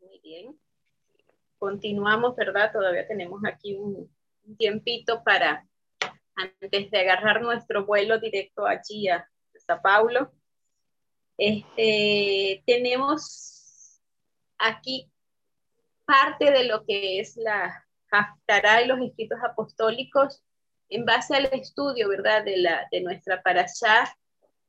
Muy 0.00 0.20
bien. 0.22 0.58
Continuamos, 1.58 2.36
¿verdad? 2.36 2.72
Todavía 2.72 3.06
tenemos 3.06 3.40
aquí 3.44 3.74
un, 3.74 4.10
tiempito 4.56 5.22
para, 5.22 5.66
antes 6.34 6.90
de 6.90 6.98
agarrar 6.98 7.42
nuestro 7.42 7.84
vuelo 7.84 8.18
directo 8.18 8.66
allí 8.66 9.08
a 9.08 9.28
Sao 9.66 9.82
Paulo. 9.82 10.32
Este, 11.36 12.62
tenemos 12.66 14.00
aquí 14.58 15.10
parte 16.06 16.50
de 16.50 16.64
lo 16.64 16.84
que 16.84 17.20
es 17.20 17.36
la 17.36 17.84
Haftará 18.10 18.82
y 18.82 18.86
los 18.86 19.00
escritos 19.00 19.38
apostólicos 19.44 20.42
en 20.88 21.04
base 21.04 21.36
al 21.36 21.46
estudio, 21.52 22.08
¿verdad? 22.08 22.44
De, 22.44 22.56
la, 22.56 22.88
de 22.90 23.02
nuestra 23.02 23.42
parashá 23.42 24.10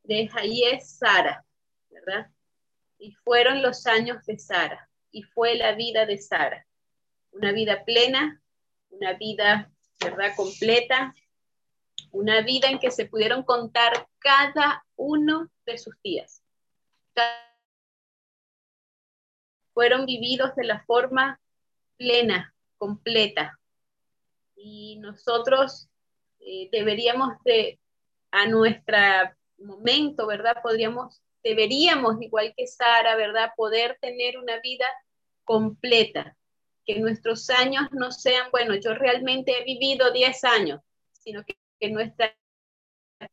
de 0.09 0.27
Hayes 0.33 0.97
Sara, 0.97 1.45
¿verdad? 1.91 2.31
Y 2.97 3.11
fueron 3.11 3.61
los 3.61 3.85
años 3.85 4.25
de 4.25 4.39
Sara, 4.39 4.89
y 5.11 5.21
fue 5.21 5.53
la 5.53 5.73
vida 5.73 6.07
de 6.07 6.17
Sara. 6.17 6.65
Una 7.31 7.51
vida 7.51 7.85
plena, 7.85 8.41
una 8.89 9.13
vida, 9.13 9.71
¿verdad? 10.03 10.33
Completa, 10.35 11.13
una 12.09 12.41
vida 12.41 12.69
en 12.69 12.79
que 12.79 12.89
se 12.89 13.05
pudieron 13.05 13.43
contar 13.43 14.07
cada 14.17 14.83
uno 14.95 15.51
de 15.67 15.77
sus 15.77 15.93
días. 16.01 16.41
Fueron 19.75 20.07
vividos 20.07 20.55
de 20.55 20.65
la 20.65 20.83
forma 20.85 21.39
plena, 21.97 22.55
completa. 22.79 23.59
Y 24.55 24.97
nosotros 24.97 25.87
eh, 26.39 26.67
deberíamos 26.71 27.33
de, 27.45 27.79
a 28.31 28.47
nuestro 28.47 28.97
momento, 29.61 30.27
¿verdad? 30.27 30.61
Podríamos, 30.61 31.21
deberíamos, 31.43 32.21
igual 32.21 32.53
que 32.55 32.67
Sara, 32.67 33.15
¿verdad? 33.15 33.51
Poder 33.55 33.97
tener 34.01 34.37
una 34.37 34.59
vida 34.59 34.85
completa, 35.43 36.35
que 36.85 36.99
nuestros 36.99 37.49
años 37.49 37.83
no 37.91 38.11
sean, 38.11 38.49
bueno, 38.51 38.75
yo 38.75 38.93
realmente 38.93 39.51
he 39.57 39.63
vivido 39.63 40.11
10 40.11 40.43
años, 40.43 40.81
sino 41.11 41.43
que, 41.43 41.57
que 41.79 41.89
nuestro 41.89 42.27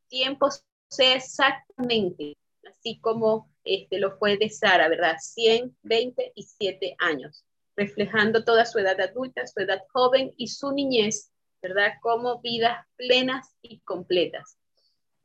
tiempo 0.08 0.48
sea 0.88 1.16
exactamente 1.16 2.36
así 2.68 2.98
como 3.00 3.50
este, 3.64 3.98
lo 3.98 4.16
fue 4.18 4.36
de 4.36 4.50
Sara, 4.50 4.88
¿verdad? 4.88 5.16
127 5.20 6.96
años, 6.98 7.44
reflejando 7.76 8.44
toda 8.44 8.64
su 8.64 8.78
edad 8.78 9.00
adulta, 9.00 9.46
su 9.46 9.60
edad 9.60 9.82
joven 9.92 10.32
y 10.36 10.48
su 10.48 10.72
niñez, 10.72 11.32
¿verdad? 11.62 11.94
Como 12.00 12.40
vidas 12.40 12.86
plenas 12.96 13.54
y 13.62 13.80
completas. 13.80 14.55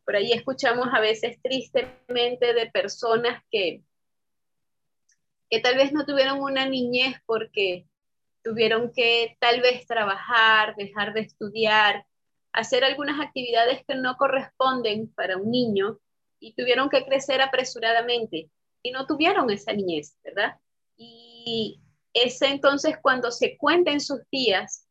Por 0.05 0.15
ahí 0.15 0.31
escuchamos 0.33 0.87
a 0.91 0.99
veces 0.99 1.39
tristemente 1.41 2.53
de 2.53 2.69
personas 2.71 3.43
que, 3.51 3.83
que 5.49 5.59
tal 5.59 5.75
vez 5.75 5.93
no 5.93 6.05
tuvieron 6.05 6.41
una 6.41 6.67
niñez 6.67 7.15
porque 7.25 7.85
tuvieron 8.43 8.91
que 8.93 9.37
tal 9.39 9.61
vez 9.61 9.85
trabajar, 9.85 10.75
dejar 10.75 11.13
de 11.13 11.21
estudiar, 11.21 12.05
hacer 12.53 12.83
algunas 12.83 13.19
actividades 13.19 13.83
que 13.87 13.95
no 13.95 14.17
corresponden 14.17 15.07
para 15.13 15.37
un 15.37 15.51
niño 15.51 15.99
y 16.39 16.53
tuvieron 16.53 16.89
que 16.89 17.05
crecer 17.05 17.41
apresuradamente 17.41 18.49
y 18.81 18.91
no 18.91 19.05
tuvieron 19.05 19.49
esa 19.51 19.73
niñez, 19.73 20.17
¿verdad? 20.23 20.57
Y 20.97 21.79
ese 22.13 22.47
entonces 22.47 22.97
cuando 23.01 23.31
se 23.31 23.57
cuenten 23.57 24.01
sus 24.01 24.21
días, 24.31 24.87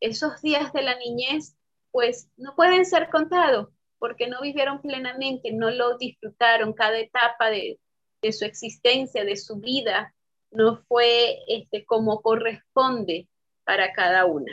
esos 0.00 0.42
días 0.42 0.72
de 0.72 0.82
la 0.82 0.96
niñez, 0.96 1.56
pues 1.90 2.30
no 2.36 2.54
pueden 2.54 2.84
ser 2.84 3.08
contados 3.10 3.68
porque 3.98 4.28
no 4.28 4.40
vivieron 4.40 4.80
plenamente, 4.80 5.52
no 5.52 5.70
lo 5.70 5.98
disfrutaron, 5.98 6.72
cada 6.72 6.98
etapa 6.98 7.50
de, 7.50 7.78
de 8.22 8.32
su 8.32 8.44
existencia, 8.44 9.24
de 9.24 9.36
su 9.36 9.56
vida, 9.56 10.14
no 10.50 10.76
fue 10.88 11.38
este, 11.48 11.84
como 11.84 12.20
corresponde 12.22 13.28
para 13.64 13.92
cada 13.92 14.24
una. 14.24 14.52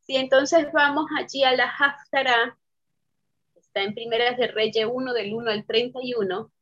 Si 0.00 0.16
entonces 0.16 0.70
vamos 0.72 1.06
allí 1.18 1.44
a 1.44 1.54
la 1.56 1.70
Haftarah, 1.70 2.58
está 3.54 3.82
en 3.82 3.94
Primeras 3.94 4.36
de 4.36 4.48
Reyes 4.48 4.86
1, 4.90 5.12
del 5.12 5.34
1 5.34 5.50
al 5.50 5.66
31, 5.66 6.52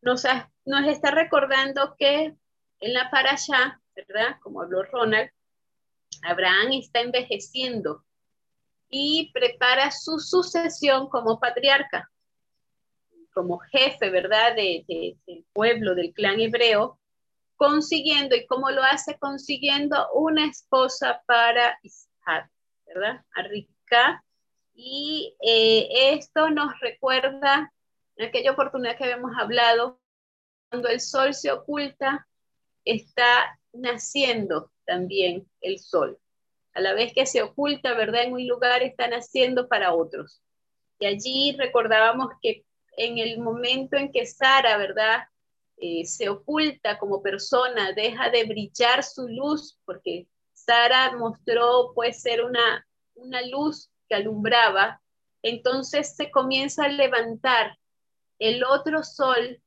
nos, 0.00 0.24
nos 0.64 0.86
está 0.86 1.10
recordando 1.10 1.94
que 1.98 2.34
en 2.80 2.94
la 2.94 3.10
parasha, 3.10 3.80
¿verdad? 3.94 4.38
Como 4.40 4.62
habló 4.62 4.82
Ronald, 4.84 5.30
Abraham 6.22 6.72
está 6.72 7.00
envejeciendo 7.00 8.04
y 8.88 9.30
prepara 9.32 9.90
su 9.90 10.18
sucesión 10.18 11.08
como 11.08 11.38
patriarca, 11.38 12.10
como 13.32 13.58
jefe, 13.58 14.10
¿verdad? 14.10 14.56
De, 14.56 14.84
del 15.26 15.44
pueblo, 15.52 15.94
del 15.94 16.12
clan 16.12 16.40
hebreo, 16.40 16.98
consiguiendo, 17.56 18.34
¿y 18.36 18.46
cómo 18.46 18.70
lo 18.70 18.82
hace? 18.82 19.18
Consiguiendo 19.18 20.08
una 20.12 20.46
esposa 20.46 21.22
para 21.26 21.78
Isaac, 21.82 22.50
¿verdad? 22.86 23.24
A 23.34 23.42
y 24.74 25.34
eh, 25.40 26.12
esto 26.14 26.50
nos 26.50 26.78
recuerda 26.80 27.72
en 28.16 28.28
aquella 28.28 28.52
oportunidad 28.52 28.96
que 28.96 29.04
habíamos 29.04 29.32
hablado, 29.36 30.00
cuando 30.70 30.88
el 30.88 31.00
sol 31.00 31.34
se 31.34 31.50
oculta, 31.50 32.28
está 32.84 33.58
naciendo 33.72 34.70
también 34.84 35.48
el 35.60 35.78
sol. 35.78 36.18
A 36.78 36.80
la 36.80 36.94
vez 36.94 37.12
que 37.12 37.26
se 37.26 37.42
oculta, 37.42 37.94
¿verdad? 37.94 38.22
En 38.22 38.34
un 38.34 38.46
lugar 38.46 38.84
está 38.84 39.08
naciendo 39.08 39.66
para 39.66 39.94
otros. 39.94 40.40
Y 41.00 41.06
allí 41.06 41.56
recordábamos 41.58 42.28
que 42.40 42.64
en 42.96 43.18
el 43.18 43.40
momento 43.40 43.96
en 43.96 44.12
que 44.12 44.24
Sara, 44.26 44.76
¿verdad? 44.76 45.24
Eh, 45.78 46.04
se 46.04 46.28
oculta 46.28 46.96
como 47.00 47.20
persona, 47.20 47.90
deja 47.94 48.30
de 48.30 48.44
brillar 48.44 49.02
su 49.02 49.26
luz, 49.26 49.76
porque 49.84 50.28
Sara 50.52 51.16
mostró 51.16 51.90
pues 51.96 52.22
ser 52.22 52.44
una, 52.44 52.86
una 53.16 53.42
luz 53.42 53.90
que 54.08 54.14
alumbraba, 54.14 55.02
entonces 55.42 56.14
se 56.14 56.30
comienza 56.30 56.84
a 56.84 56.88
levantar 56.90 57.76
el 58.38 58.62
otro 58.62 59.02
sol, 59.02 59.60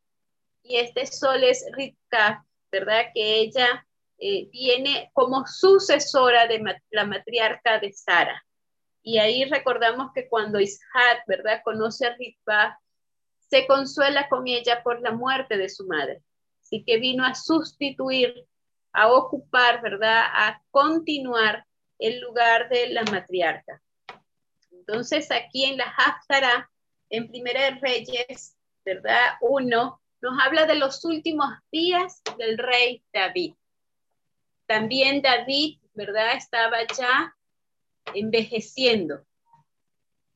y 0.63 0.77
este 0.77 1.05
sol 1.07 1.43
es 1.43 1.65
Ritka, 1.73 2.45
¿verdad? 2.71 3.07
Que 3.13 3.39
ella 3.39 3.85
eh, 4.23 4.47
viene 4.51 5.09
como 5.13 5.47
sucesora 5.47 6.45
de 6.45 6.61
la 6.91 7.05
matriarca 7.05 7.79
de 7.79 7.91
Sara. 7.91 8.45
Y 9.01 9.17
ahí 9.17 9.45
recordamos 9.45 10.11
que 10.13 10.29
cuando 10.29 10.59
Isaac, 10.59 11.23
¿verdad? 11.25 11.61
Conoce 11.63 12.05
a 12.05 12.15
Ritka, 12.15 12.79
se 13.49 13.65
consuela 13.65 14.29
con 14.29 14.47
ella 14.47 14.83
por 14.83 15.01
la 15.01 15.11
muerte 15.11 15.57
de 15.57 15.69
su 15.69 15.87
madre. 15.87 16.21
Así 16.61 16.83
que 16.85 16.99
vino 16.99 17.25
a 17.25 17.33
sustituir, 17.33 18.45
a 18.93 19.11
ocupar, 19.11 19.81
¿verdad? 19.81 20.25
A 20.31 20.61
continuar 20.69 21.65
el 21.97 22.19
lugar 22.19 22.69
de 22.69 22.89
la 22.89 23.03
matriarca. 23.05 23.81
Entonces, 24.69 25.31
aquí 25.31 25.65
en 25.65 25.77
la 25.77 25.85
Haftara, 25.97 26.69
en 27.09 27.27
Primera 27.27 27.63
de 27.63 27.79
Reyes, 27.79 28.55
¿verdad? 28.85 29.33
Uno, 29.41 29.99
nos 30.21 30.39
habla 30.43 30.67
de 30.67 30.75
los 30.75 31.03
últimos 31.05 31.47
días 31.71 32.21
del 32.37 32.59
rey 32.59 33.03
David. 33.11 33.55
También 34.71 35.21
David, 35.21 35.79
¿verdad? 35.95 36.37
Estaba 36.37 36.77
ya 36.97 37.35
envejeciendo. 38.13 39.21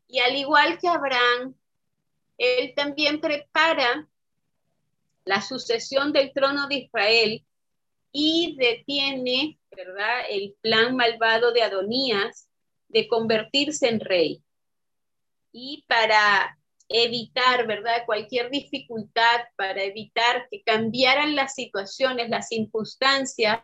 Y 0.09 0.19
al 0.19 0.35
igual 0.35 0.78
que 0.78 0.90
Abraham, 0.90 1.56
él 2.38 2.74
también 2.75 3.22
prepara 3.22 4.09
la 5.24 5.41
sucesión 5.41 6.12
del 6.12 6.34
trono 6.34 6.68
de 6.68 6.75
Israel 6.75 7.45
y 8.12 8.57
detiene, 8.59 9.57
¿verdad? 9.72 10.25
El 10.29 10.53
plan 10.59 10.97
malvado 10.97 11.53
de 11.53 11.63
Adonías 11.63 12.50
de 12.90 13.07
convertirse 13.07 13.88
en 13.88 14.01
rey. 14.01 14.44
Y 15.53 15.85
para 15.88 16.59
evitar, 16.90 17.66
¿verdad? 17.68 18.03
Cualquier 18.06 18.50
dificultad, 18.50 19.45
para 19.56 19.81
evitar 19.81 20.50
que 20.51 20.62
cambiaran 20.62 21.36
las 21.36 21.54
situaciones, 21.54 22.27
las 22.30 22.50
circunstancias, 22.50 23.62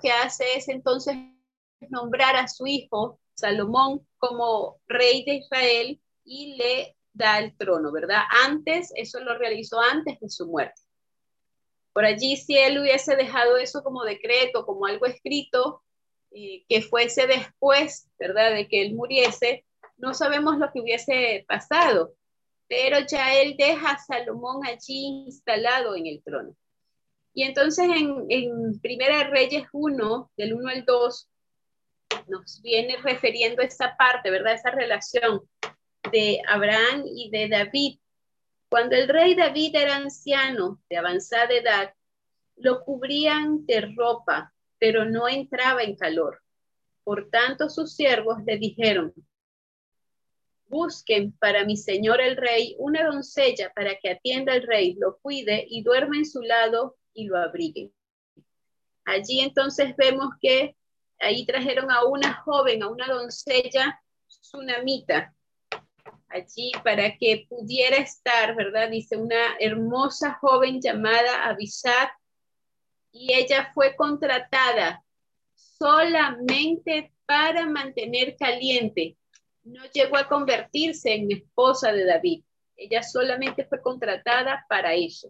que 0.00 0.10
hace 0.10 0.44
es 0.56 0.68
entonces 0.68 1.16
nombrar 1.88 2.36
a 2.36 2.48
su 2.48 2.66
hijo 2.66 3.20
Salomón 3.34 4.06
como 4.18 4.80
rey 4.86 5.24
de 5.24 5.34
Israel 5.36 6.00
y 6.24 6.56
le 6.56 6.96
da 7.12 7.38
el 7.38 7.56
trono, 7.56 7.92
¿verdad? 7.92 8.22
Antes, 8.44 8.92
eso 8.96 9.20
lo 9.20 9.36
realizó 9.38 9.80
antes 9.80 10.18
de 10.20 10.28
su 10.28 10.46
muerte. 10.46 10.80
Por 11.92 12.04
allí, 12.04 12.36
si 12.36 12.58
él 12.58 12.80
hubiese 12.80 13.14
dejado 13.16 13.56
eso 13.56 13.82
como 13.84 14.02
decreto, 14.02 14.66
como 14.66 14.86
algo 14.86 15.06
escrito, 15.06 15.82
eh, 16.32 16.64
que 16.68 16.82
fuese 16.82 17.26
después, 17.26 18.08
¿verdad?, 18.18 18.52
de 18.52 18.66
que 18.66 18.82
él 18.82 18.94
muriese, 18.94 19.64
no 19.96 20.12
sabemos 20.12 20.58
lo 20.58 20.72
que 20.72 20.80
hubiese 20.80 21.44
pasado, 21.46 22.14
pero 22.66 22.98
ya 23.06 23.34
él 23.40 23.54
deja 23.56 23.92
a 23.92 23.98
Salomón 23.98 24.66
allí 24.66 25.24
instalado 25.26 25.94
en 25.94 26.06
el 26.06 26.22
trono. 26.24 26.56
Y 27.34 27.42
entonces 27.42 27.86
en, 27.86 28.26
en 28.28 28.80
Primera 28.80 29.24
Reyes 29.24 29.66
1, 29.72 30.30
del 30.36 30.54
1 30.54 30.68
al 30.68 30.84
2, 30.84 31.28
nos 32.28 32.62
viene 32.62 32.96
refiriendo 32.98 33.60
esa 33.60 33.96
parte, 33.96 34.30
¿verdad? 34.30 34.54
Esa 34.54 34.70
relación 34.70 35.42
de 36.12 36.40
Abraham 36.48 37.04
y 37.06 37.30
de 37.30 37.48
David, 37.48 37.98
Cuando 38.68 38.96
el 38.96 39.08
rey 39.08 39.34
David 39.34 39.74
era 39.74 39.96
anciano, 39.96 40.80
de 40.88 40.96
avanzada 40.96 41.52
edad, 41.52 41.94
lo 42.56 42.84
cubrían 42.84 43.66
de 43.66 43.92
ropa, 43.96 44.52
pero 44.78 45.04
no 45.04 45.28
entraba 45.28 45.82
en 45.82 45.96
calor. 45.96 46.40
Por 47.02 47.30
tanto, 47.30 47.68
sus 47.68 47.94
siervos 47.94 48.38
le 48.46 48.58
dijeron, 48.58 49.12
busquen 50.66 51.32
para 51.32 51.64
mi 51.64 51.76
señor 51.76 52.20
el 52.20 52.36
rey 52.36 52.74
una 52.78 53.04
doncella 53.04 53.72
para 53.74 53.96
que 53.96 54.10
atienda 54.10 54.52
al 54.52 54.62
rey, 54.62 54.94
lo 54.94 55.18
cuide 55.18 55.66
y 55.68 55.82
duerma 55.82 56.16
en 56.16 56.26
su 56.26 56.40
lado 56.42 56.96
y 57.14 57.26
lo 57.26 57.38
abrigue. 57.38 57.92
Allí 59.04 59.40
entonces 59.40 59.94
vemos 59.96 60.30
que 60.40 60.76
ahí 61.20 61.46
trajeron 61.46 61.90
a 61.90 62.04
una 62.04 62.34
joven, 62.42 62.82
a 62.82 62.88
una 62.88 63.06
doncella 63.06 64.00
tsunamita, 64.26 65.34
allí 66.28 66.72
para 66.82 67.16
que 67.16 67.46
pudiera 67.48 67.96
estar, 67.96 68.54
¿verdad? 68.56 68.90
Dice 68.90 69.16
una 69.16 69.56
hermosa 69.60 70.34
joven 70.40 70.80
llamada 70.80 71.44
Abisat 71.44 72.10
y 73.12 73.32
ella 73.32 73.70
fue 73.72 73.94
contratada 73.94 75.04
solamente 75.54 77.12
para 77.26 77.66
mantener 77.66 78.36
caliente. 78.36 79.16
No 79.62 79.84
llegó 79.92 80.16
a 80.16 80.28
convertirse 80.28 81.14
en 81.14 81.30
esposa 81.30 81.92
de 81.92 82.04
David. 82.04 82.44
Ella 82.76 83.02
solamente 83.02 83.64
fue 83.64 83.80
contratada 83.80 84.66
para 84.68 84.94
eso. 84.94 85.28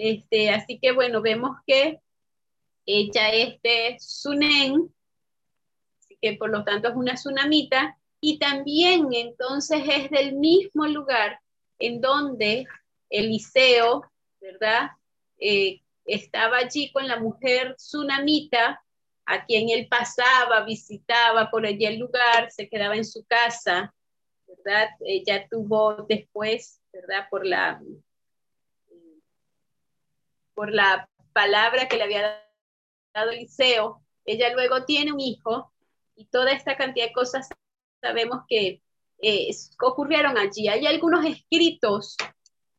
Este, 0.00 0.48
así 0.48 0.78
que 0.78 0.92
bueno, 0.92 1.20
vemos 1.20 1.58
que 1.66 2.00
ella 2.86 3.28
es 3.28 3.60
de 3.60 3.96
Sunen, 4.00 4.90
que 6.22 6.38
por 6.38 6.48
lo 6.48 6.64
tanto 6.64 6.88
es 6.88 6.94
una 6.96 7.14
tsunamita, 7.14 7.98
y 8.18 8.38
también 8.38 9.08
entonces 9.12 9.82
es 9.86 10.10
del 10.10 10.36
mismo 10.36 10.86
lugar 10.86 11.38
en 11.78 12.00
donde 12.00 12.66
Eliseo, 13.10 14.10
¿verdad? 14.40 14.92
Eh, 15.36 15.82
estaba 16.06 16.56
allí 16.56 16.90
con 16.92 17.06
la 17.06 17.20
mujer 17.20 17.74
tsunamita, 17.76 18.82
a 19.26 19.44
quien 19.44 19.68
él 19.68 19.86
pasaba, 19.86 20.64
visitaba 20.64 21.50
por 21.50 21.66
allí 21.66 21.84
el 21.84 21.98
lugar, 21.98 22.50
se 22.50 22.70
quedaba 22.70 22.96
en 22.96 23.04
su 23.04 23.22
casa, 23.26 23.94
¿verdad? 24.46 24.88
Ella 25.00 25.46
tuvo 25.50 26.06
después, 26.08 26.80
¿verdad? 26.90 27.28
Por 27.30 27.46
la, 27.46 27.82
por 30.60 30.74
la 30.74 31.08
palabra 31.32 31.88
que 31.88 31.96
le 31.96 32.02
había 32.02 32.46
dado 33.14 33.30
Eliseo, 33.30 34.02
ella 34.26 34.52
luego 34.52 34.84
tiene 34.84 35.10
un 35.10 35.18
hijo 35.18 35.72
y 36.14 36.26
toda 36.26 36.52
esta 36.52 36.76
cantidad 36.76 37.06
de 37.06 37.14
cosas 37.14 37.48
sabemos 38.02 38.40
que 38.46 38.82
eh, 39.22 39.50
ocurrieron 39.82 40.36
allí. 40.36 40.68
Hay 40.68 40.84
algunos 40.84 41.24
escritos 41.24 42.18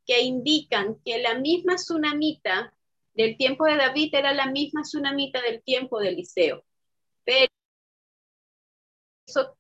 que 0.06 0.22
indican 0.22 1.02
que 1.04 1.24
la 1.24 1.40
misma 1.40 1.74
tsunamita 1.74 2.72
del 3.16 3.36
tiempo 3.36 3.66
de 3.66 3.78
David 3.78 4.14
era 4.14 4.32
la 4.32 4.46
misma 4.46 4.84
tsunamita 4.84 5.42
del 5.42 5.64
tiempo 5.64 6.00
de 6.00 6.10
Eliseo. 6.10 6.64
Pero 7.24 7.52
eso 9.26 9.58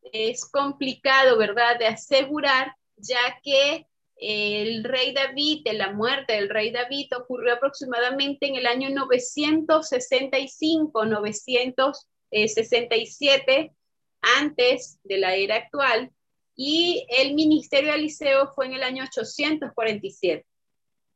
es 0.00 0.50
complicado, 0.50 1.36
¿verdad?, 1.36 1.78
de 1.78 1.88
asegurar, 1.88 2.74
ya 2.96 3.38
que 3.42 3.86
el 4.16 4.84
rey 4.84 5.12
David, 5.12 5.64
de 5.64 5.72
la 5.74 5.92
muerte 5.92 6.34
del 6.34 6.48
rey 6.48 6.70
David, 6.70 7.08
ocurrió 7.16 7.54
aproximadamente 7.54 8.46
en 8.46 8.54
el 8.56 8.66
año 8.66 8.90
965, 8.90 11.04
967, 11.04 13.72
antes 14.20 14.98
de 15.04 15.18
la 15.18 15.34
era 15.34 15.56
actual, 15.56 16.10
y 16.56 17.06
el 17.08 17.34
ministerio 17.34 17.92
de 17.92 17.98
Eliseo 17.98 18.52
fue 18.54 18.66
en 18.66 18.74
el 18.74 18.82
año 18.82 19.04
847. 19.04 20.44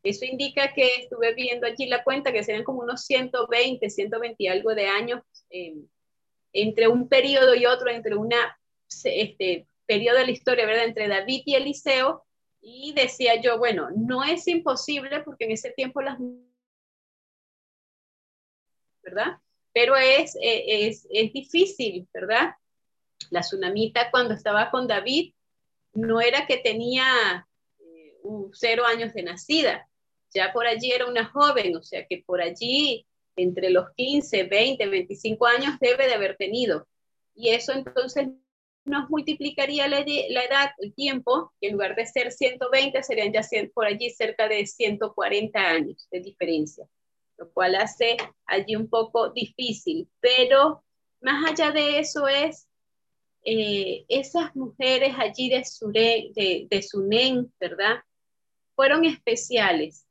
Eso 0.02 0.24
indica 0.24 0.72
que 0.72 0.86
estuve 1.00 1.34
viendo 1.34 1.66
allí 1.66 1.86
la 1.86 2.04
cuenta 2.04 2.32
que 2.32 2.42
serían 2.42 2.64
como 2.64 2.80
unos 2.80 3.04
120, 3.04 3.90
120 3.90 4.36
y 4.38 4.48
algo 4.48 4.74
de 4.74 4.86
años 4.86 5.22
eh, 5.50 5.74
entre 6.52 6.88
un 6.88 7.08
periodo 7.08 7.54
y 7.54 7.66
otro, 7.66 7.90
entre 7.90 8.16
una 8.16 8.58
este, 9.04 9.66
periodo 9.86 10.18
de 10.18 10.26
la 10.26 10.30
historia, 10.30 10.66
¿verdad? 10.66 10.84
Entre 10.84 11.08
David 11.08 11.42
y 11.44 11.54
Eliseo. 11.54 12.24
Y 12.60 12.92
decía 12.92 13.40
yo, 13.40 13.58
bueno, 13.58 13.88
no 13.96 14.24
es 14.24 14.46
imposible 14.48 15.20
porque 15.20 15.44
en 15.44 15.52
ese 15.52 15.70
tiempo 15.70 16.02
las 16.02 16.18
¿verdad? 19.02 19.38
Pero 19.72 19.96
es, 19.96 20.36
eh, 20.36 20.88
es, 20.88 21.06
es 21.10 21.32
difícil, 21.32 22.06
¿verdad? 22.12 22.54
La 23.30 23.40
tsunamita 23.40 24.10
cuando 24.10 24.34
estaba 24.34 24.70
con 24.70 24.86
David 24.86 25.32
no 25.94 26.20
era 26.20 26.46
que 26.46 26.58
tenía 26.58 27.46
eh, 27.78 28.14
cero 28.52 28.84
años 28.86 29.14
de 29.14 29.22
nacida, 29.22 29.88
ya 30.32 30.52
por 30.52 30.66
allí 30.66 30.92
era 30.92 31.06
una 31.06 31.24
joven, 31.26 31.76
o 31.76 31.82
sea 31.82 32.06
que 32.06 32.22
por 32.26 32.40
allí 32.40 33.06
entre 33.36 33.70
los 33.70 33.90
15, 33.94 34.44
20, 34.44 34.86
25 34.86 35.46
años 35.46 35.78
debe 35.80 36.06
de 36.06 36.14
haber 36.14 36.36
tenido. 36.36 36.86
Y 37.34 37.50
eso 37.50 37.72
entonces 37.72 38.28
nos 38.88 39.08
multiplicaría 39.10 39.88
la, 39.88 40.00
edad, 40.00 40.70
el 40.78 40.94
tiempo, 40.94 41.52
que 41.60 41.68
en 41.68 41.74
lugar 41.74 41.94
de 41.94 42.06
ser 42.06 42.32
120 42.32 43.02
serían 43.02 43.32
ya 43.32 43.42
por 43.74 43.86
allí 43.86 44.10
cerca 44.10 44.48
de 44.48 44.66
140 44.66 45.58
años 45.58 46.08
de 46.10 46.20
diferencia, 46.20 46.86
lo 47.36 47.50
cual 47.52 47.74
hace 47.74 48.16
allí 48.46 48.76
un 48.76 48.88
poco 48.88 49.30
difícil. 49.30 50.08
Pero 50.20 50.82
más 51.20 51.50
allá 51.50 51.70
de 51.70 51.98
eso 51.98 52.28
es 52.28 52.68
eh, 53.44 54.04
esas 54.08 54.54
mujeres 54.56 55.14
allí 55.18 55.48
de, 55.48 55.64
Sure, 55.64 56.30
de, 56.34 56.66
de 56.68 56.82
Sunen, 56.82 57.52
¿verdad? 57.58 58.02
Fueron 58.74 59.04
especiales 59.04 60.06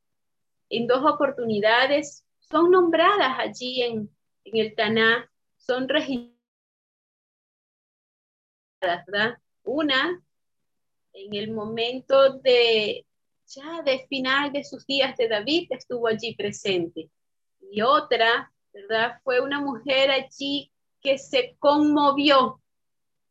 en 0.69 0.87
dos 0.87 1.03
oportunidades, 1.05 2.25
son 2.39 2.71
nombradas 2.71 3.39
allí 3.39 3.81
en, 3.81 4.09
el 4.45 4.75
Taná, 4.75 5.29
son 5.57 5.89
registradas, 5.89 6.36
Una 9.63 10.21
en 11.13 11.33
el 11.33 11.51
momento 11.51 12.33
de 12.39 13.05
ya 13.47 13.81
de 13.81 14.05
final 14.07 14.51
de 14.51 14.63
sus 14.63 14.85
días 14.85 15.15
de 15.17 15.27
David 15.27 15.67
estuvo 15.71 16.07
allí 16.07 16.35
presente. 16.35 17.09
Y 17.71 17.81
otra, 17.81 18.51
¿verdad? 18.73 19.19
Fue 19.23 19.39
una 19.39 19.61
mujer 19.61 20.11
allí 20.11 20.71
que 21.01 21.17
se 21.17 21.55
conmovió, 21.59 22.61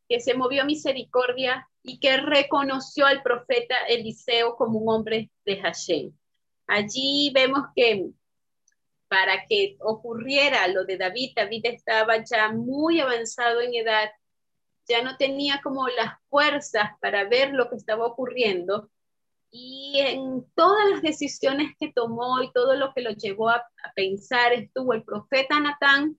que 0.09 0.21
se 0.21 0.35
movió 0.35 0.63
a 0.63 0.67
misericordia 0.67 1.69
y 1.83 2.01
que 2.01 2.17
reconoció 2.17 3.07
al 3.07 3.23
profeta 3.23 3.77
Eliseo 3.89 4.57
como 4.57 4.79
un 4.79 4.95
hombre 4.95 5.31
de 5.45 5.59
Hashem. 5.59 6.13
Allí 6.67 7.31
vemos 7.35 7.67
que 7.75 8.07
para 9.09 9.47
que 9.47 9.77
ocurriera 9.81 10.67
lo 10.69 10.85
de 10.85 10.97
David, 10.97 11.33
David 11.37 11.67
estaba 11.67 12.25
ya 12.25 12.51
muy 12.51 13.01
avanzado 13.01 13.61
en 13.61 13.75
edad, 13.75 14.11
ya 14.89 15.03
no 15.03 15.17
tenía 15.17 15.61
como 15.63 15.89
las 15.89 16.15
fuerzas 16.29 16.91
para 17.01 17.29
ver 17.29 17.53
lo 17.53 17.69
que 17.69 17.77
estaba 17.77 18.07
ocurriendo 18.07 18.91
y 19.51 19.99
en 20.01 20.45
todas 20.55 20.91
las 20.91 21.03
decisiones 21.03 21.73
que 21.79 21.93
tomó 21.93 22.43
y 22.43 22.53
todo 22.53 22.75
lo 22.75 22.93
que 22.93 23.01
lo 23.03 23.11
llevó 23.11 23.51
a, 23.51 23.65
pensar 23.95 24.53
estuvo 24.53 24.93
el 24.93 25.05
profeta 25.05 25.59
Natán 25.59 26.19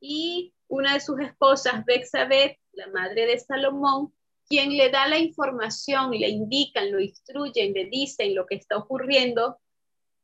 y 0.00 0.54
una 0.68 0.94
de 0.94 1.00
sus 1.00 1.18
esposas, 1.20 1.84
Bexabeth, 1.84 2.58
la 2.72 2.86
madre 2.88 3.26
de 3.26 3.38
Salomón, 3.38 4.12
quien 4.48 4.76
le 4.76 4.90
da 4.90 5.08
la 5.08 5.18
información, 5.18 6.12
le 6.12 6.28
indican, 6.28 6.92
lo 6.92 7.00
instruyen, 7.00 7.72
le 7.72 7.86
dicen 7.86 8.34
lo 8.34 8.46
que 8.46 8.56
está 8.56 8.76
ocurriendo 8.76 9.58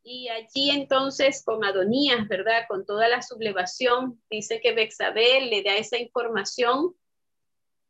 y 0.05 0.29
allí 0.29 0.71
entonces 0.71 1.43
con 1.45 1.65
Adonías, 1.65 2.29
¿verdad? 2.29 2.65
Con 2.69 2.85
toda 2.85 3.09
la 3.09 3.23
sublevación, 3.23 4.21
dice 4.31 4.61
que 4.61 4.75
Bexabel 4.75 5.51
le 5.51 5.63
da 5.63 5.77
esa 5.77 5.99
información, 5.99 6.95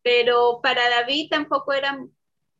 pero 0.03 0.61
para 0.63 0.89
David 0.91 1.29
tampoco 1.31 1.73
era, 1.73 1.99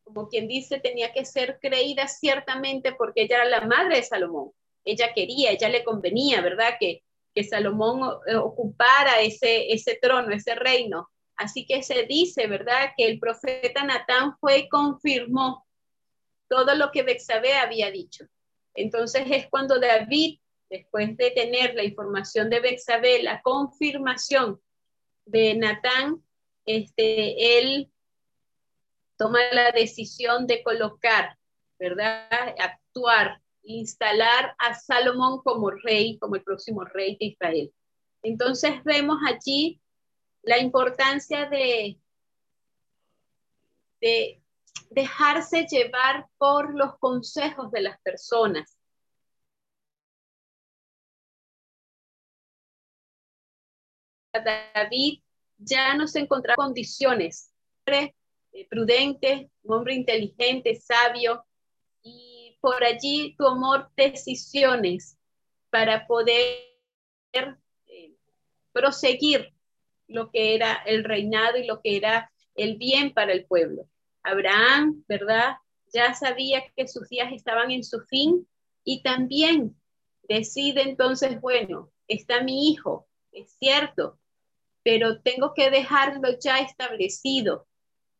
como 0.03 0.27
quien 0.27 0.47
dice, 0.47 0.79
tenía 0.79 1.11
que 1.11 1.25
ser 1.25 1.59
creída 1.61 2.07
ciertamente 2.07 2.93
porque 2.93 3.23
ella 3.23 3.37
era 3.37 3.45
la 3.45 3.61
madre 3.61 3.97
de 3.97 4.03
Salomón. 4.03 4.51
Ella 4.85 5.13
quería, 5.13 5.51
ella 5.51 5.69
le 5.69 5.83
convenía, 5.83 6.41
¿verdad? 6.41 6.75
Que, 6.79 7.03
que 7.33 7.43
Salomón 7.43 8.01
eh, 8.27 8.35
ocupara 8.35 9.21
ese, 9.21 9.71
ese 9.73 9.97
trono, 10.01 10.33
ese 10.33 10.55
reino. 10.55 11.09
Así 11.35 11.65
que 11.65 11.83
se 11.83 12.03
dice, 12.03 12.47
¿verdad? 12.47 12.91
Que 12.95 13.05
el 13.07 13.19
profeta 13.19 13.83
Natán 13.83 14.37
fue 14.39 14.59
y 14.59 14.69
confirmó 14.69 15.65
todo 16.47 16.75
lo 16.75 16.91
que 16.91 17.03
Bexabé 17.03 17.55
había 17.55 17.91
dicho. 17.91 18.25
Entonces 18.75 19.23
es 19.29 19.47
cuando 19.49 19.79
David, 19.79 20.39
después 20.69 21.15
de 21.17 21.31
tener 21.31 21.75
la 21.75 21.83
información 21.83 22.49
de 22.49 22.59
Bexabé, 22.59 23.23
la 23.23 23.41
confirmación 23.41 24.61
de 25.25 25.55
Natán, 25.55 26.23
este, 26.65 27.59
él 27.59 27.91
toma 29.17 29.39
la 29.51 29.71
decisión 29.71 30.47
de 30.47 30.63
colocar, 30.63 31.37
¿verdad? 31.79 32.27
Actuar, 32.59 33.41
instalar 33.63 34.55
a 34.57 34.73
Salomón 34.73 35.41
como 35.43 35.71
rey, 35.71 36.17
como 36.19 36.35
el 36.35 36.43
próximo 36.43 36.83
rey 36.83 37.17
de 37.19 37.27
Israel. 37.27 37.73
Entonces 38.21 38.83
vemos 38.83 39.17
allí 39.27 39.81
la 40.41 40.59
importancia 40.59 41.45
de, 41.45 41.99
de 44.01 44.41
dejarse 44.89 45.65
llevar 45.65 46.27
por 46.37 46.75
los 46.75 46.97
consejos 46.99 47.71
de 47.71 47.81
las 47.81 47.99
personas. 48.01 48.77
David 54.33 55.21
ya 55.63 55.95
no 55.95 56.07
se 56.07 56.19
encontraba 56.19 56.55
condiciones, 56.55 57.51
eh, 57.85 58.13
prudente, 58.69 59.49
un 59.63 59.77
hombre 59.77 59.95
inteligente, 59.95 60.75
sabio, 60.75 61.43
y 62.01 62.57
por 62.61 62.83
allí 62.83 63.35
tomó 63.37 63.87
decisiones 63.95 65.17
para 65.69 66.05
poder 66.05 66.77
eh, 67.33 68.15
proseguir 68.71 69.53
lo 70.07 70.29
que 70.29 70.55
era 70.55 70.73
el 70.85 71.03
reinado 71.03 71.57
y 71.57 71.65
lo 71.65 71.81
que 71.81 71.97
era 71.97 72.31
el 72.55 72.77
bien 72.77 73.13
para 73.13 73.33
el 73.33 73.45
pueblo. 73.45 73.87
Abraham, 74.21 75.03
¿verdad? 75.07 75.57
Ya 75.93 76.13
sabía 76.13 76.63
que 76.75 76.87
sus 76.87 77.09
días 77.09 77.31
estaban 77.33 77.71
en 77.71 77.83
su 77.83 77.99
fin 78.01 78.47
y 78.83 79.01
también 79.01 79.75
decide 80.27 80.83
entonces, 80.83 81.41
bueno, 81.41 81.91
está 82.07 82.43
mi 82.43 82.69
hijo, 82.69 83.07
es 83.31 83.51
cierto, 83.59 84.19
pero 84.83 85.21
tengo 85.21 85.53
que 85.53 85.69
dejarlo 85.69 86.37
ya 86.39 86.59
establecido, 86.59 87.67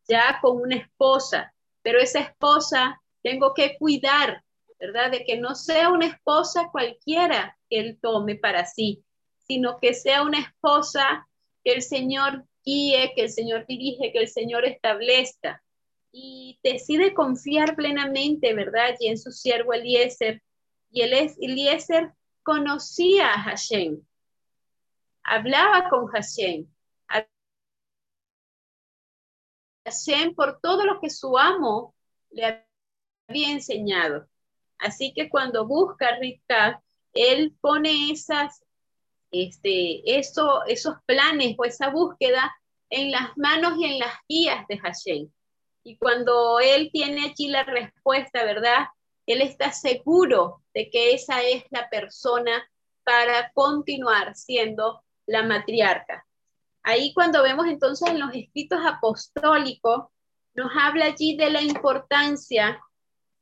ya 0.07 0.39
con 0.41 0.61
una 0.61 0.77
esposa, 0.77 1.53
pero 1.81 1.99
esa 1.99 2.19
esposa 2.19 3.01
tengo 3.21 3.53
que 3.53 3.77
cuidar, 3.77 4.43
¿verdad? 4.79 5.11
De 5.11 5.25
que 5.25 5.37
no 5.37 5.55
sea 5.55 5.89
una 5.89 6.07
esposa 6.07 6.69
cualquiera 6.71 7.57
que 7.69 7.79
él 7.79 7.99
tome 8.01 8.35
para 8.35 8.65
sí, 8.65 9.03
sino 9.47 9.77
que 9.79 9.93
sea 9.93 10.23
una 10.23 10.39
esposa 10.39 11.27
que 11.63 11.73
el 11.73 11.81
Señor 11.81 12.45
guíe, 12.65 13.13
que 13.15 13.23
el 13.23 13.29
Señor 13.29 13.65
dirige, 13.67 14.11
que 14.11 14.19
el 14.19 14.27
Señor 14.27 14.65
establezca. 14.65 15.63
Y 16.11 16.59
decide 16.63 17.13
confiar 17.13 17.75
plenamente, 17.75 18.53
¿verdad? 18.53 18.95
Y 18.99 19.07
en 19.07 19.17
su 19.17 19.31
siervo 19.31 19.73
Eliezer. 19.73 20.41
Y 20.91 21.01
Eliezer 21.01 22.13
conocía 22.43 23.33
a 23.33 23.39
Hashem, 23.39 24.01
hablaba 25.23 25.89
con 25.89 26.07
Hashem. 26.07 26.67
Hashem 29.85 30.33
por 30.33 30.59
todo 30.61 30.85
lo 30.85 30.99
que 31.01 31.09
su 31.09 31.37
amo 31.37 31.93
le 32.31 32.65
había 33.27 33.51
enseñado. 33.51 34.27
Así 34.77 35.13
que 35.13 35.29
cuando 35.29 35.67
busca 35.67 36.07
a 36.49 36.81
él 37.13 37.55
pone 37.61 38.11
esas, 38.11 38.63
este, 39.31 40.17
eso, 40.19 40.63
esos 40.65 40.95
planes 41.05 41.55
o 41.57 41.65
esa 41.65 41.89
búsqueda 41.89 42.53
en 42.89 43.11
las 43.11 43.37
manos 43.37 43.77
y 43.77 43.85
en 43.85 43.99
las 43.99 44.13
guías 44.27 44.65
de 44.67 44.77
Hashem. 44.77 45.29
Y 45.83 45.97
cuando 45.97 46.59
él 46.59 46.89
tiene 46.91 47.27
aquí 47.27 47.49
la 47.49 47.63
respuesta, 47.63 48.43
¿verdad? 48.45 48.87
Él 49.25 49.41
está 49.41 49.71
seguro 49.71 50.61
de 50.73 50.89
que 50.89 51.13
esa 51.13 51.41
es 51.43 51.65
la 51.69 51.89
persona 51.89 52.69
para 53.03 53.51
continuar 53.53 54.35
siendo 54.35 55.03
la 55.25 55.43
matriarca. 55.43 56.25
Ahí 56.83 57.13
cuando 57.13 57.41
vemos 57.43 57.67
entonces 57.67 58.09
en 58.09 58.19
los 58.19 58.33
escritos 58.33 58.79
apostólicos, 58.85 60.07
nos 60.53 60.71
habla 60.79 61.05
allí 61.05 61.35
de 61.37 61.49
la 61.49 61.61
importancia, 61.61 62.79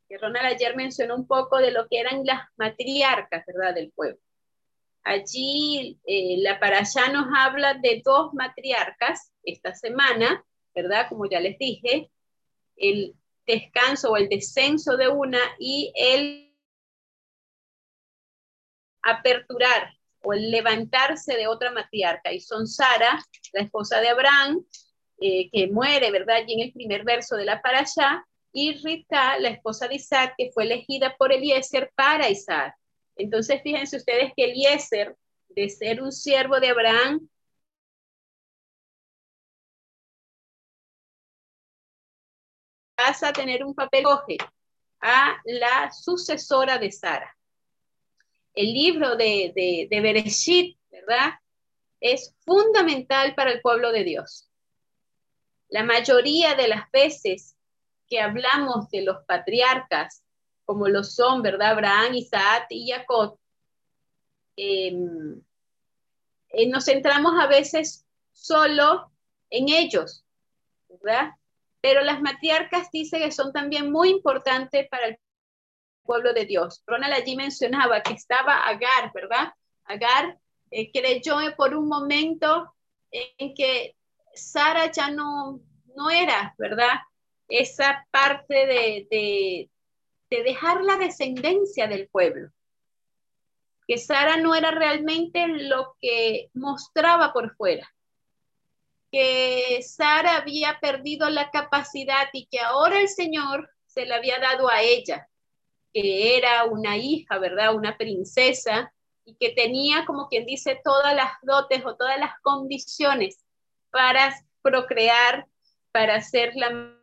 que 0.08 0.18
Ronald 0.18 0.54
ayer 0.54 0.76
mencionó 0.76 1.16
un 1.16 1.28
poco 1.28 1.58
de 1.58 1.72
lo 1.72 1.88
que 1.88 2.00
eran 2.00 2.24
las 2.26 2.42
matriarcas, 2.58 3.44
¿verdad? 3.46 3.74
Del 3.74 3.92
pueblo. 3.92 4.20
Allí 5.04 6.00
eh, 6.06 6.38
la 6.40 6.60
para 6.60 6.80
allá 6.80 7.12
nos 7.12 7.28
habla 7.36 7.74
de 7.74 8.02
dos 8.06 8.34
matriarcas 8.34 9.34
esta 9.44 9.74
semana, 9.74 10.46
¿verdad? 10.76 11.08
Como 11.10 11.28
ya 11.28 11.40
les 11.40 11.58
dije, 11.58 12.12
el 12.76 13.16
descanso 13.48 14.12
o 14.12 14.18
el 14.18 14.30
descenso 14.30 14.98
de 14.98 15.08
una 15.08 15.40
y 15.58 15.92
el 15.96 16.56
aperturar 19.02 19.96
o 20.24 20.34
el 20.34 20.52
levantarse 20.52 21.36
de 21.36 21.48
otra 21.48 21.72
matriarca. 21.72 22.32
Y 22.32 22.40
son 22.40 22.68
Sara, 22.68 23.20
la 23.54 23.62
esposa 23.64 24.00
de 24.00 24.10
Abraham, 24.10 24.64
eh, 25.20 25.50
que 25.52 25.68
muere, 25.68 26.12
¿verdad? 26.12 26.38
Allí 26.38 26.54
en 26.54 26.62
el 26.62 26.74
primer 26.74 27.04
verso 27.04 27.36
de 27.36 27.46
la 27.46 27.62
parasha, 27.62 28.26
y 28.54 28.74
Rita, 28.84 29.40
la 29.40 29.50
esposa 29.50 29.88
de 29.88 29.96
Isaac, 29.96 30.34
que 30.38 30.52
fue 30.54 30.64
elegida 30.66 31.16
por 31.18 31.32
Eliezer 31.32 31.92
para 31.96 32.30
Isaac. 32.30 32.76
Entonces, 33.16 33.62
fíjense 33.64 33.98
ustedes 33.98 34.34
que 34.36 34.46
Eliezer, 34.46 35.16
de 35.50 35.70
ser 35.70 36.02
un 36.02 36.12
siervo 36.12 36.60
de 36.60 36.70
Abraham, 36.70 37.30
pasa 42.96 43.30
a 43.30 43.34
tener 43.34 43.64
un 43.64 43.74
papel 43.74 44.04
coge 44.04 44.38
a 45.02 45.38
la 45.46 45.92
sucesora 45.92 46.78
de 46.78 46.92
Sara 46.92 47.36
el 48.54 48.74
libro 48.74 49.16
de, 49.16 49.52
de, 49.56 49.88
de 49.90 50.02
Bereshit, 50.02 50.78
¿verdad? 50.92 51.32
Es 52.00 52.36
fundamental 52.40 53.36
para 53.36 53.52
el 53.52 53.62
pueblo 53.62 53.92
de 53.92 54.04
Dios. 54.04 54.50
La 55.70 55.84
mayoría 55.84 56.56
de 56.56 56.68
las 56.68 56.90
veces 56.92 57.56
que 58.08 58.20
hablamos 58.20 58.90
de 58.90 59.04
los 59.04 59.24
patriarcas, 59.26 60.24
como 60.66 60.90
lo 60.90 61.04
son, 61.04 61.42
¿verdad? 61.42 61.72
Abraham, 61.72 62.14
Isaac 62.16 62.68
y 62.70 62.92
Jacob, 62.92 63.40
em, 64.58 65.42
eh, 66.50 66.68
nos 66.68 66.86
centramos 66.86 67.40
a 67.40 67.48
veces 67.48 68.06
solo 68.34 69.12
en 69.50 69.70
ellos, 69.70 70.26
¿verdad? 70.90 71.32
Pero 71.80 72.02
las 72.02 72.22
matriarcas 72.22 72.92
dice 72.92 73.20
que 73.20 73.32
son 73.32 73.54
también 73.54 73.92
muy 73.92 74.10
importantes 74.10 74.88
para 74.90 75.08
el 75.08 75.20
pueblo 76.04 76.34
de 76.34 76.46
Dios. 76.46 76.84
Ronald 76.86 77.14
allí 77.14 77.36
mencionaba 77.36 78.02
que 78.02 78.14
estaba 78.14 78.68
Agar, 78.68 79.12
¿verdad? 79.14 79.54
Agar 79.86 80.38
eh, 80.70 80.92
creyó 80.92 81.38
por 81.58 81.76
un 81.76 81.88
momento 81.88 82.74
en 83.12 83.54
que 83.54 83.96
Sara 84.34 84.92
ya 84.92 85.10
no, 85.10 85.60
no 85.96 86.10
era, 86.10 86.56
¿verdad? 86.58 87.00
Esa 87.48 88.08
parte 88.12 88.66
de, 88.66 89.08
de, 89.12 89.70
de 90.30 90.44
dejar 90.44 90.84
la 90.84 90.98
descendencia 90.98 91.88
del 91.88 92.08
pueblo. 92.08 92.50
Que 93.88 93.98
Sara 93.98 94.38
no 94.38 94.56
era 94.56 94.72
realmente 94.72 95.48
lo 95.48 95.98
que 96.00 96.50
mostraba 96.54 97.34
por 97.34 97.56
fuera. 97.56 97.94
Que 99.12 99.82
Sara 99.82 100.38
había 100.38 100.80
perdido 100.80 101.30
la 101.30 101.52
capacidad 101.52 102.30
y 102.32 102.46
que 102.46 102.62
ahora 102.62 103.02
el 103.02 103.10
Señor 103.10 103.70
se 103.86 104.06
la 104.06 104.16
había 104.16 104.40
dado 104.40 104.70
a 104.70 104.82
ella 104.82 105.28
que 105.94 106.38
era 106.38 106.66
una 106.66 106.98
hija, 106.98 107.38
¿verdad? 107.40 107.76
Una 107.76 107.98
princesa 107.98 108.94
y 109.26 109.36
que 109.36 109.52
tenía, 109.52 110.06
como 110.06 110.28
quien 110.28 110.46
dice, 110.46 110.80
todas 110.84 111.16
las 111.16 111.32
dotes 111.44 111.86
o 111.86 111.96
todas 111.96 112.20
las 112.20 112.34
condiciones 112.42 113.46
para 113.92 114.34
procrear, 114.62 115.48
para 115.92 116.22
ser 116.22 116.54
la 116.56 116.98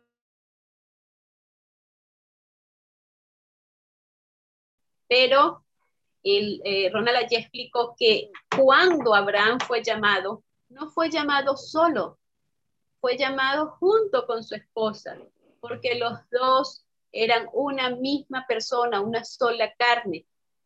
pero 5.07 5.65
el, 6.23 6.61
eh, 6.63 6.89
Ronald 6.93 7.17
allí 7.17 7.35
explicó 7.35 7.95
que 7.97 8.29
cuando 8.55 9.15
Abraham 9.15 9.59
fue 9.59 9.83
llamado, 9.83 10.43
no 10.69 10.91
fue 10.91 11.09
llamado 11.09 11.57
solo, 11.57 12.19
fue 13.01 13.17
llamado 13.17 13.71
junto 13.79 14.27
con 14.27 14.43
su 14.43 14.55
esposa, 14.55 15.17
porque 15.59 15.95
los 15.95 16.13
dos 16.29 16.85
eran 17.11 17.47
una 17.53 17.95
misma 17.95 18.45
persona, 18.47 19.01
una 19.01 19.23
sola 19.23 19.73
carne, 19.77 20.25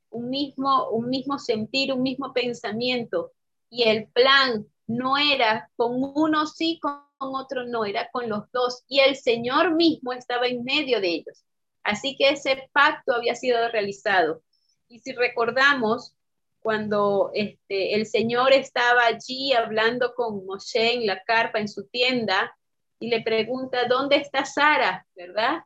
un 0.09 0.29
mismo, 0.29 0.89
un 0.89 1.09
mismo 1.09 1.39
sentir, 1.39 1.93
un 1.93 2.01
mismo 2.01 2.33
pensamiento. 2.33 3.31
Y 3.69 3.83
el 3.83 4.07
plan 4.09 4.65
no 4.87 5.17
era 5.17 5.69
con 5.75 6.11
uno 6.15 6.45
sí, 6.45 6.79
con 6.81 7.03
otro 7.19 7.65
no, 7.65 7.85
era 7.85 8.09
con 8.11 8.29
los 8.29 8.51
dos. 8.51 8.83
Y 8.87 8.99
el 8.99 9.15
Señor 9.15 9.75
mismo 9.75 10.13
estaba 10.13 10.47
en 10.47 10.63
medio 10.63 11.01
de 11.01 11.09
ellos. 11.09 11.43
Así 11.83 12.15
que 12.17 12.29
ese 12.29 12.69
pacto 12.71 13.13
había 13.13 13.35
sido 13.35 13.67
realizado. 13.69 14.41
Y 14.87 14.99
si 14.99 15.13
recordamos, 15.13 16.15
cuando 16.59 17.31
este, 17.33 17.93
el 17.95 18.05
Señor 18.05 18.53
estaba 18.53 19.05
allí 19.05 19.53
hablando 19.53 20.13
con 20.15 20.45
Moshe 20.45 20.93
en 20.93 21.05
la 21.05 21.21
carpa, 21.23 21.59
en 21.59 21.67
su 21.67 21.87
tienda, 21.87 22.55
y 22.99 23.09
le 23.09 23.21
pregunta, 23.21 23.85
¿dónde 23.89 24.15
está 24.15 24.45
Sara? 24.45 25.05
¿Verdad? 25.13 25.63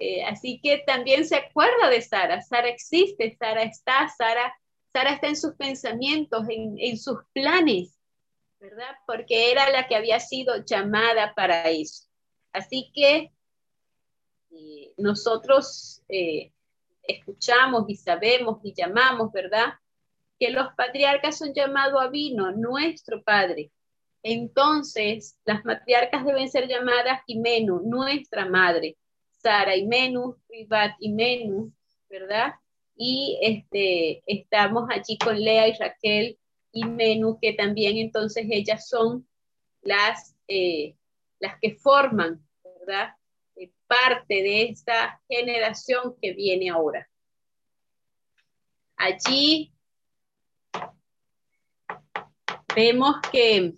Eh, 0.00 0.22
así 0.24 0.60
que 0.62 0.78
también 0.86 1.24
se 1.24 1.36
acuerda 1.36 1.88
de 1.90 2.00
Sara. 2.02 2.40
Sara 2.40 2.68
existe, 2.68 3.36
Sara 3.36 3.62
está, 3.62 4.08
Sara, 4.08 4.54
Sara 4.92 5.12
está 5.12 5.28
en 5.28 5.36
sus 5.36 5.54
pensamientos, 5.54 6.46
en, 6.48 6.96
sus 6.96 7.18
planes, 7.32 7.98
¿verdad? 8.60 8.96
Porque 9.06 9.50
era 9.50 9.70
la 9.70 9.88
que 9.88 9.96
había 9.96 10.20
sido 10.20 10.64
llamada 10.64 11.34
para 11.34 11.68
eso. 11.68 12.06
Así 12.52 12.90
que 12.94 13.32
eh, 14.50 14.94
nosotros 14.96 16.02
eh, 16.08 16.52
escuchamos 17.02 17.84
y 17.88 17.96
sabemos 17.96 18.60
y 18.62 18.72
llamamos, 18.74 19.32
¿verdad? 19.32 19.74
Que 20.38 20.50
los 20.50 20.68
patriarcas 20.74 21.38
son 21.38 21.52
llamados 21.52 22.00
a 22.00 22.08
vino, 22.08 22.52
nuestro 22.52 23.22
Padre. 23.22 23.72
entonces 24.22 25.38
las 25.44 25.64
matriarcas 25.64 26.24
deben 26.24 26.48
ser 26.50 26.68
llamadas 26.68 27.20
Imenu, 27.26 27.80
nuestra 27.84 28.46
madre. 28.46 28.96
Sara 29.42 29.76
Imenu, 29.76 30.36
Ribat 30.48 30.96
Imenu, 31.00 31.72
¿verdad? 32.08 32.54
Y 32.96 33.38
este, 33.42 34.22
estamos 34.26 34.88
allí 34.90 35.16
con 35.18 35.38
Lea 35.38 35.68
y 35.68 35.72
Raquel 35.74 36.38
Imenu, 36.72 37.38
que 37.40 37.52
también 37.52 37.96
entonces 37.96 38.46
ellas 38.50 38.88
son 38.88 39.26
las, 39.82 40.34
eh, 40.48 40.96
las 41.38 41.58
que 41.60 41.76
forman, 41.76 42.44
¿verdad? 42.64 43.14
Eh, 43.56 43.70
parte 43.86 44.42
de 44.42 44.62
esta 44.64 45.22
generación 45.28 46.16
que 46.20 46.32
viene 46.32 46.70
ahora. 46.70 47.08
Allí 48.96 49.72
vemos 52.74 53.16
que 53.30 53.74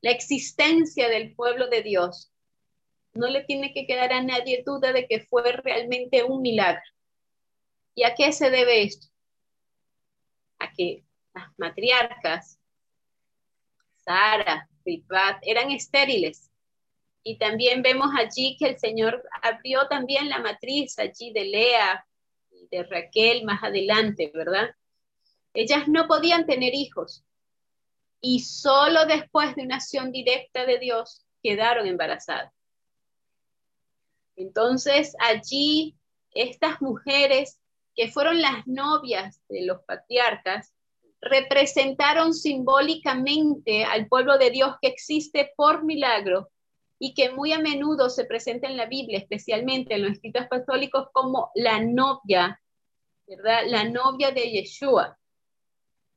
la 0.00 0.10
existencia 0.10 1.08
del 1.08 1.34
pueblo 1.34 1.68
de 1.68 1.82
Dios 1.82 2.33
no 3.14 3.28
le 3.28 3.44
tiene 3.44 3.72
que 3.72 3.86
quedar 3.86 4.12
a 4.12 4.22
nadie 4.22 4.62
duda 4.66 4.92
de 4.92 5.06
que 5.06 5.20
fue 5.20 5.52
realmente 5.52 6.24
un 6.24 6.42
milagro. 6.42 6.82
¿Y 7.94 8.02
a 8.02 8.14
qué 8.14 8.32
se 8.32 8.50
debe 8.50 8.82
esto? 8.82 9.06
A 10.58 10.72
que 10.72 11.04
las 11.32 11.48
matriarcas, 11.56 12.58
Sara, 14.04 14.68
Ribat, 14.84 15.38
eran 15.42 15.70
estériles. 15.70 16.50
Y 17.22 17.38
también 17.38 17.82
vemos 17.82 18.10
allí 18.18 18.56
que 18.58 18.66
el 18.66 18.78
Señor 18.78 19.22
abrió 19.42 19.86
también 19.88 20.28
la 20.28 20.40
matriz 20.40 20.98
allí 20.98 21.32
de 21.32 21.44
Lea 21.44 22.06
y 22.50 22.66
de 22.66 22.82
Raquel 22.82 23.44
más 23.44 23.62
adelante, 23.62 24.30
¿verdad? 24.34 24.74
Ellas 25.54 25.86
no 25.86 26.06
podían 26.08 26.46
tener 26.46 26.74
hijos. 26.74 27.24
Y 28.20 28.40
solo 28.40 29.06
después 29.06 29.54
de 29.54 29.62
una 29.62 29.76
acción 29.76 30.10
directa 30.10 30.66
de 30.66 30.78
Dios 30.78 31.24
quedaron 31.42 31.86
embarazadas. 31.86 32.52
Entonces 34.36 35.14
allí 35.20 35.96
estas 36.32 36.80
mujeres 36.82 37.60
que 37.94 38.10
fueron 38.10 38.42
las 38.42 38.66
novias 38.66 39.40
de 39.48 39.64
los 39.66 39.82
patriarcas 39.84 40.74
representaron 41.20 42.34
simbólicamente 42.34 43.84
al 43.84 44.08
pueblo 44.08 44.36
de 44.36 44.50
Dios 44.50 44.76
que 44.82 44.88
existe 44.88 45.52
por 45.56 45.84
milagro 45.84 46.50
y 46.98 47.14
que 47.14 47.30
muy 47.30 47.52
a 47.52 47.58
menudo 47.58 48.10
se 48.10 48.24
presenta 48.24 48.68
en 48.68 48.76
la 48.76 48.86
Biblia, 48.86 49.18
especialmente 49.18 49.94
en 49.94 50.02
los 50.02 50.12
escritos 50.12 50.42
apostólicos, 50.42 51.08
como 51.12 51.50
la 51.54 51.80
novia, 51.80 52.60
¿verdad? 53.26 53.62
La 53.66 53.84
novia 53.84 54.30
de 54.30 54.50
Yeshua. 54.50 55.18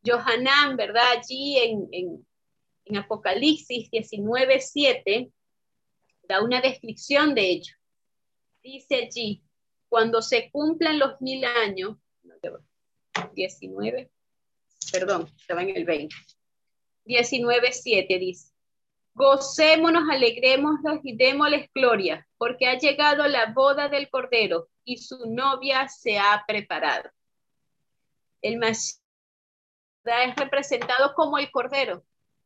Johanán, 0.06 0.78
¿verdad? 0.78 1.04
Allí 1.18 1.58
en, 1.58 1.90
en, 1.92 2.98
Apocalipsis 2.98 3.92
19, 3.92 4.62
7, 4.62 5.32
da 6.24 6.42
una 6.42 6.62
descripción 6.62 7.36
de 7.36 7.50
ello. 7.50 7.74
Dice 8.64 8.96
allí, 8.96 9.44
cuando 9.90 10.22
se 10.22 10.52
cumplan 10.52 11.00
los 11.00 11.22
mil 11.22 11.46
años, 11.46 11.98
19, 13.34 14.12
perdón, 14.92 15.32
estaba 15.40 15.62
en 15.64 15.76
el 15.76 15.86
20, 15.86 16.16
19, 17.06 17.72
7 17.72 18.20
dice, 18.20 18.54
gocémonos, 19.14 20.04
alegrémonos 20.12 21.00
y 21.04 21.16
démosles 21.16 21.70
gloria, 21.74 22.28
porque 22.38 22.68
ha 22.68 22.78
llegado 22.78 23.28
la 23.28 23.54
boda 23.54 23.90
del 23.90 24.10
Cordero 24.10 24.70
y 24.84 24.98
su 24.98 25.26
novia 25.26 25.88
se 25.88 26.20
ha 26.20 26.44
preparado. 26.48 27.10
El 28.42 28.58
Mashiach 28.58 29.00
es 30.06 30.36
representado 30.36 31.14
como 31.16 31.38
el 31.38 31.50
Cordero, 31.50 32.04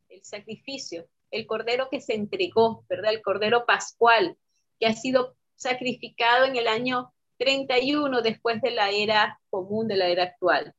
el 0.09 0.23
sacrificio, 0.23 1.07
el 1.31 1.45
Cordero 1.45 1.89
que 1.89 2.01
se 2.01 2.13
entregó, 2.13 2.85
¿verdad? 2.87 3.13
El 3.13 3.21
Cordero 3.21 3.65
Pascual, 3.65 4.37
que 4.79 4.87
ha 4.87 4.93
sido 4.93 5.35
sacrificado 5.61 6.45
en 6.45 6.55
el 6.55 6.67
año 6.67 7.13
31 7.37 8.21
después 8.21 8.61
de 8.61 8.71
la 8.71 8.89
era 8.89 9.39
común, 9.49 9.87
de 9.87 9.97
la 9.97 10.07
era 10.07 10.23
actual. 10.23 10.73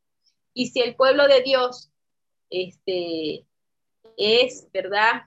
Y 0.55 0.69
si 0.69 0.81
el 0.81 0.97
pueblo 0.97 1.27
de 1.29 1.43
Dios 1.43 1.91
este, 2.51 3.47
es, 4.17 4.69
¿verdad? 4.73 5.23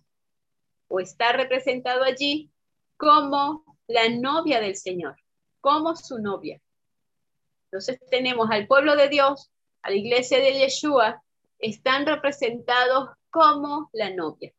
O 0.88 1.00
está 1.00 1.32
representado 1.32 2.04
allí 2.04 2.52
como 2.98 3.64
la 3.88 4.10
novia 4.10 4.60
del 4.62 4.76
Señor, 4.76 5.16
como 5.62 5.96
su 5.96 6.20
novia. 6.20 6.62
Entonces 7.66 8.00
tenemos 8.10 8.50
al 8.52 8.68
pueblo 8.68 8.96
de 8.96 9.10
Dios, 9.10 9.52
a 9.82 9.90
la 9.90 9.96
iglesia 9.96 10.40
de 10.40 10.54
Yeshua, 10.54 11.22
están 11.60 12.06
representados 12.06 13.10
como 13.30 13.90
la 13.94 14.12
novia. 14.12 14.54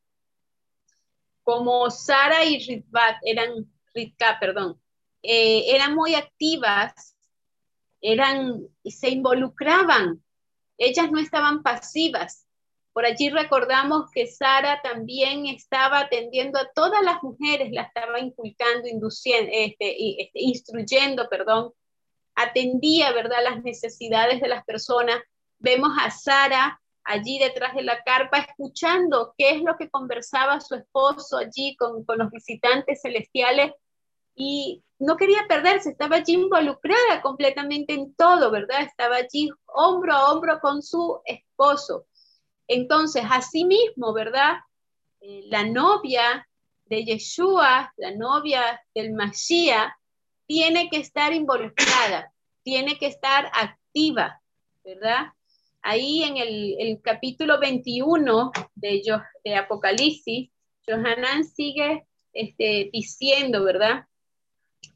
Como 1.42 1.90
Sara 1.90 2.44
y 2.44 2.58
Ritbat 2.58 3.16
eran, 3.22 3.72
Ritka, 3.94 4.38
perdón, 4.40 4.80
eh, 5.28 5.74
eran 5.74 5.96
muy 5.96 6.14
activas, 6.14 7.16
eran, 8.00 8.68
se 8.84 9.08
involucraban, 9.08 10.22
ellas 10.78 11.10
no 11.10 11.18
estaban 11.18 11.64
pasivas. 11.64 12.46
Por 12.92 13.04
allí 13.04 13.28
recordamos 13.30 14.08
que 14.12 14.28
Sara 14.28 14.80
también 14.82 15.46
estaba 15.46 15.98
atendiendo 15.98 16.60
a 16.60 16.70
todas 16.72 17.02
las 17.02 17.22
mujeres, 17.24 17.72
la 17.72 17.82
estaba 17.82 18.20
inculcando, 18.20 18.86
induciendo, 18.86 19.50
este, 19.52 20.22
este, 20.22 20.40
instruyendo, 20.40 21.28
perdón, 21.28 21.72
atendía, 22.36 23.10
¿verdad?, 23.10 23.42
las 23.42 23.64
necesidades 23.64 24.40
de 24.40 24.48
las 24.48 24.64
personas. 24.64 25.20
Vemos 25.58 25.90
a 26.00 26.10
Sara 26.12 26.80
allí 27.02 27.40
detrás 27.40 27.74
de 27.74 27.82
la 27.82 28.00
carpa, 28.04 28.38
escuchando 28.38 29.34
qué 29.36 29.50
es 29.50 29.62
lo 29.62 29.76
que 29.76 29.90
conversaba 29.90 30.60
su 30.60 30.76
esposo 30.76 31.38
allí 31.38 31.74
con, 31.76 32.04
con 32.04 32.18
los 32.18 32.30
visitantes 32.30 33.02
celestiales 33.02 33.72
y 34.36 34.84
no 34.98 35.16
quería 35.16 35.46
perderse, 35.48 35.90
estaba 35.90 36.16
allí 36.16 36.34
involucrada 36.34 37.20
completamente 37.22 37.94
en 37.94 38.14
todo, 38.14 38.50
¿verdad? 38.50 38.82
Estaba 38.82 39.16
allí 39.16 39.50
hombro 39.66 40.14
a 40.14 40.30
hombro 40.32 40.60
con 40.60 40.82
su 40.82 41.20
esposo. 41.24 42.06
Entonces, 42.68 43.24
asimismo, 43.28 44.12
¿verdad? 44.12 44.56
Eh, 45.20 45.44
la 45.48 45.64
novia 45.64 46.46
de 46.84 47.04
Yeshua, 47.04 47.92
la 47.96 48.12
novia 48.12 48.80
del 48.94 49.12
Mashiach, 49.12 49.92
tiene 50.46 50.88
que 50.88 50.98
estar 50.98 51.32
involucrada, 51.32 52.32
tiene 52.62 52.98
que 52.98 53.06
estar 53.06 53.50
activa, 53.52 54.40
¿verdad? 54.84 55.32
Ahí 55.82 56.22
en 56.22 56.36
el, 56.36 57.00
capítulo 57.02 57.58
21 57.58 58.52
de, 58.74 59.02
de 59.44 59.54
Apocalipsis, 59.56 60.50
Johanan 60.86 61.44
sigue 61.44 62.06
este, 62.32 62.90
diciendo, 62.92 63.64
¿verdad? 63.64 64.06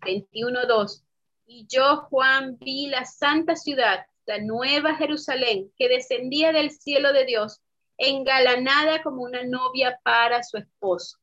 21.2. 0.01 1.05
Y 1.47 1.67
yo, 1.69 2.03
Juan, 2.11 2.59
vi 2.59 2.87
la 2.87 3.05
santa 3.05 3.57
ciudad, 3.57 4.07
la 4.27 4.39
nueva 4.39 4.95
Jerusalén, 4.95 5.73
que 5.77 5.89
descendía 5.89 6.53
del 6.53 6.71
cielo 6.71 7.13
de 7.13 7.25
Dios, 7.25 7.61
engalanada 7.99 9.03
como 9.03 9.23
una 9.23 9.43
novia 9.43 9.99
para 10.03 10.43
su 10.43 10.57
esposo. 10.57 11.19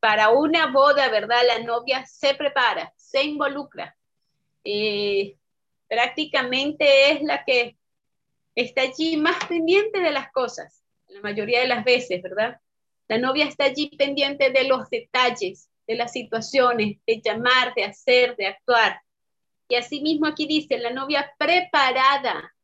Para 0.00 0.30
una 0.30 0.70
boda, 0.70 1.08
¿verdad? 1.08 1.42
La 1.46 1.58
novia 1.64 2.06
se 2.06 2.34
prepara, 2.34 2.92
se 2.96 3.24
involucra. 3.24 3.96
Eh, 4.64 5.36
prácticamente 5.88 7.12
es 7.12 7.22
la 7.22 7.44
que 7.44 7.76
está 8.54 8.82
allí 8.82 9.16
más 9.16 9.44
pendiente 9.46 10.00
de 10.00 10.10
las 10.10 10.30
cosas, 10.32 10.82
la 11.08 11.20
mayoría 11.20 11.60
de 11.60 11.68
las 11.68 11.84
veces, 11.84 12.22
¿verdad? 12.22 12.60
La 13.08 13.18
novia 13.18 13.44
está 13.46 13.64
allí 13.64 13.90
pendiente 13.96 14.50
de 14.50 14.64
los 14.64 14.88
detalles, 14.90 15.68
de 15.86 15.94
las 15.94 16.12
situaciones, 16.12 16.98
de 17.06 17.20
llamar, 17.24 17.74
de 17.74 17.84
hacer, 17.84 18.36
de 18.36 18.46
actuar. 18.46 19.00
Y 19.68 19.76
asimismo 19.76 20.26
aquí 20.26 20.46
dice, 20.46 20.78
la 20.78 20.90
novia 20.90 21.32
preparada. 21.38 22.54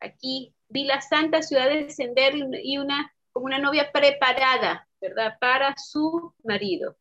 Aquí 0.00 0.54
vi 0.68 0.84
la 0.84 1.00
santa 1.00 1.42
ciudad 1.42 1.68
descender 1.68 2.34
y 2.62 2.78
una, 2.78 3.12
como 3.32 3.46
una 3.46 3.58
novia 3.58 3.90
preparada, 3.92 4.88
¿verdad? 5.00 5.36
Para 5.40 5.74
su 5.76 6.34
marido. 6.42 6.96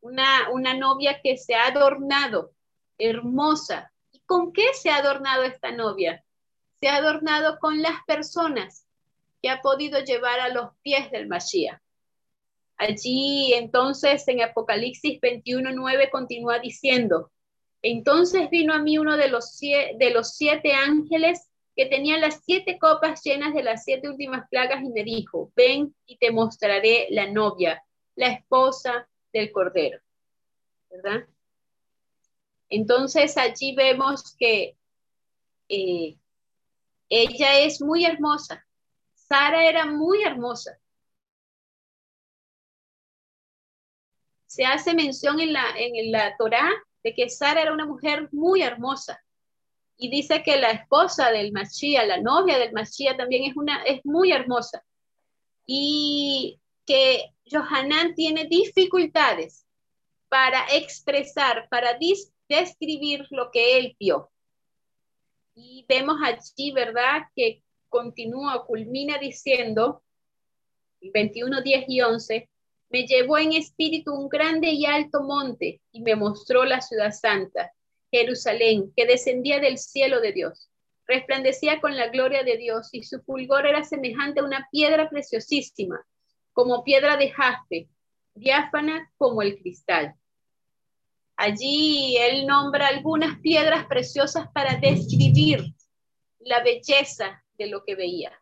Una, 0.00 0.50
una 0.50 0.74
novia 0.74 1.20
que 1.22 1.36
se 1.36 1.54
ha 1.54 1.66
adornado, 1.66 2.52
hermosa. 2.98 3.92
¿Y 4.10 4.20
con 4.20 4.52
qué 4.52 4.74
se 4.74 4.90
ha 4.90 4.96
adornado 4.96 5.44
esta 5.44 5.70
novia? 5.70 6.24
Se 6.80 6.88
ha 6.88 6.96
adornado 6.96 7.58
con 7.60 7.80
las 7.80 8.02
personas 8.06 8.86
que 9.40 9.50
ha 9.50 9.60
podido 9.60 10.00
llevar 10.00 10.40
a 10.40 10.48
los 10.48 10.70
pies 10.82 11.10
del 11.10 11.28
Mashiach. 11.28 11.80
Allí 12.82 13.54
entonces 13.54 14.26
en 14.26 14.42
Apocalipsis 14.42 15.20
21.9 15.20 16.10
continúa 16.10 16.58
diciendo, 16.58 17.30
entonces 17.80 18.50
vino 18.50 18.74
a 18.74 18.80
mí 18.80 18.98
uno 18.98 19.16
de 19.16 19.28
los, 19.28 19.56
siete 19.56 20.72
ángeles 20.72 21.48
que 21.76 21.86
tenía 21.86 22.18
las 22.18 22.40
siete 22.44 22.80
copas 22.80 23.22
llenas 23.22 23.54
de 23.54 23.62
las 23.62 23.84
siete 23.84 24.08
últimas 24.08 24.48
plagas 24.48 24.82
y 24.82 24.88
me 24.88 25.04
dijo, 25.04 25.52
ven 25.54 25.94
y 26.06 26.16
te 26.16 26.32
mostraré 26.32 27.06
la 27.10 27.30
novia, 27.30 27.80
la 28.16 28.32
esposa 28.32 29.08
del 29.32 29.52
Cordero. 29.52 30.00
Entonces 32.68 33.36
allí 33.36 33.76
vemos 33.76 34.34
que 34.36 34.76
eh, 35.68 36.16
ella 37.08 37.60
es 37.60 37.80
muy 37.80 38.04
hermosa. 38.06 38.66
Sara 39.14 39.68
era 39.68 39.86
muy 39.86 40.24
hermosa 40.24 40.81
se 44.52 44.66
hace 44.66 44.92
mención 44.92 45.40
en 45.40 45.54
la, 45.54 45.64
en 45.78 46.12
la 46.12 46.36
Torá 46.36 46.70
de 47.02 47.14
que 47.14 47.30
Sara 47.30 47.62
era 47.62 47.72
una 47.72 47.86
mujer 47.86 48.28
muy 48.32 48.60
hermosa. 48.60 49.18
Y 49.96 50.10
dice 50.10 50.42
que 50.42 50.60
la 50.60 50.72
esposa 50.72 51.30
del 51.30 51.52
Mashiach, 51.52 52.06
la 52.06 52.18
novia 52.18 52.58
del 52.58 52.74
Mashiach 52.74 53.16
también 53.16 53.50
es, 53.50 53.56
una, 53.56 53.82
es 53.84 54.04
muy 54.04 54.30
hermosa. 54.30 54.84
Y 55.64 56.60
que 56.84 57.32
Johanan 57.50 58.14
tiene 58.14 58.44
dificultades 58.44 59.64
para 60.28 60.66
expresar, 60.74 61.66
para 61.70 61.98
describir 62.46 63.26
lo 63.30 63.50
que 63.50 63.78
él 63.78 63.96
vio. 63.98 64.30
Y 65.54 65.86
vemos 65.88 66.16
allí, 66.22 66.72
¿verdad?, 66.72 67.22
que 67.34 67.62
continúa, 67.88 68.66
culmina 68.66 69.16
diciendo, 69.16 70.02
21, 71.00 71.62
10 71.62 71.84
y 71.88 72.02
11, 72.02 72.50
me 72.92 73.06
llevó 73.06 73.38
en 73.38 73.54
espíritu 73.54 74.12
un 74.12 74.28
grande 74.28 74.70
y 74.70 74.84
alto 74.84 75.22
monte 75.22 75.80
y 75.92 76.02
me 76.02 76.14
mostró 76.14 76.64
la 76.64 76.82
ciudad 76.82 77.10
santa, 77.10 77.72
Jerusalén, 78.10 78.92
que 78.94 79.06
descendía 79.06 79.60
del 79.60 79.78
cielo 79.78 80.20
de 80.20 80.32
Dios. 80.32 80.68
Resplandecía 81.06 81.80
con 81.80 81.96
la 81.96 82.08
gloria 82.08 82.44
de 82.44 82.58
Dios 82.58 82.90
y 82.92 83.02
su 83.02 83.22
fulgor 83.22 83.66
era 83.66 83.82
semejante 83.82 84.40
a 84.40 84.44
una 84.44 84.68
piedra 84.70 85.08
preciosísima, 85.08 86.04
como 86.52 86.84
piedra 86.84 87.16
de 87.16 87.30
jaspe, 87.30 87.88
diáfana 88.34 89.10
como 89.16 89.40
el 89.40 89.58
cristal. 89.58 90.14
Allí 91.36 92.18
él 92.18 92.46
nombra 92.46 92.88
algunas 92.88 93.40
piedras 93.40 93.86
preciosas 93.86 94.48
para 94.52 94.76
describir 94.76 95.64
la 96.40 96.62
belleza 96.62 97.42
de 97.56 97.68
lo 97.68 97.84
que 97.84 97.94
veía, 97.94 98.38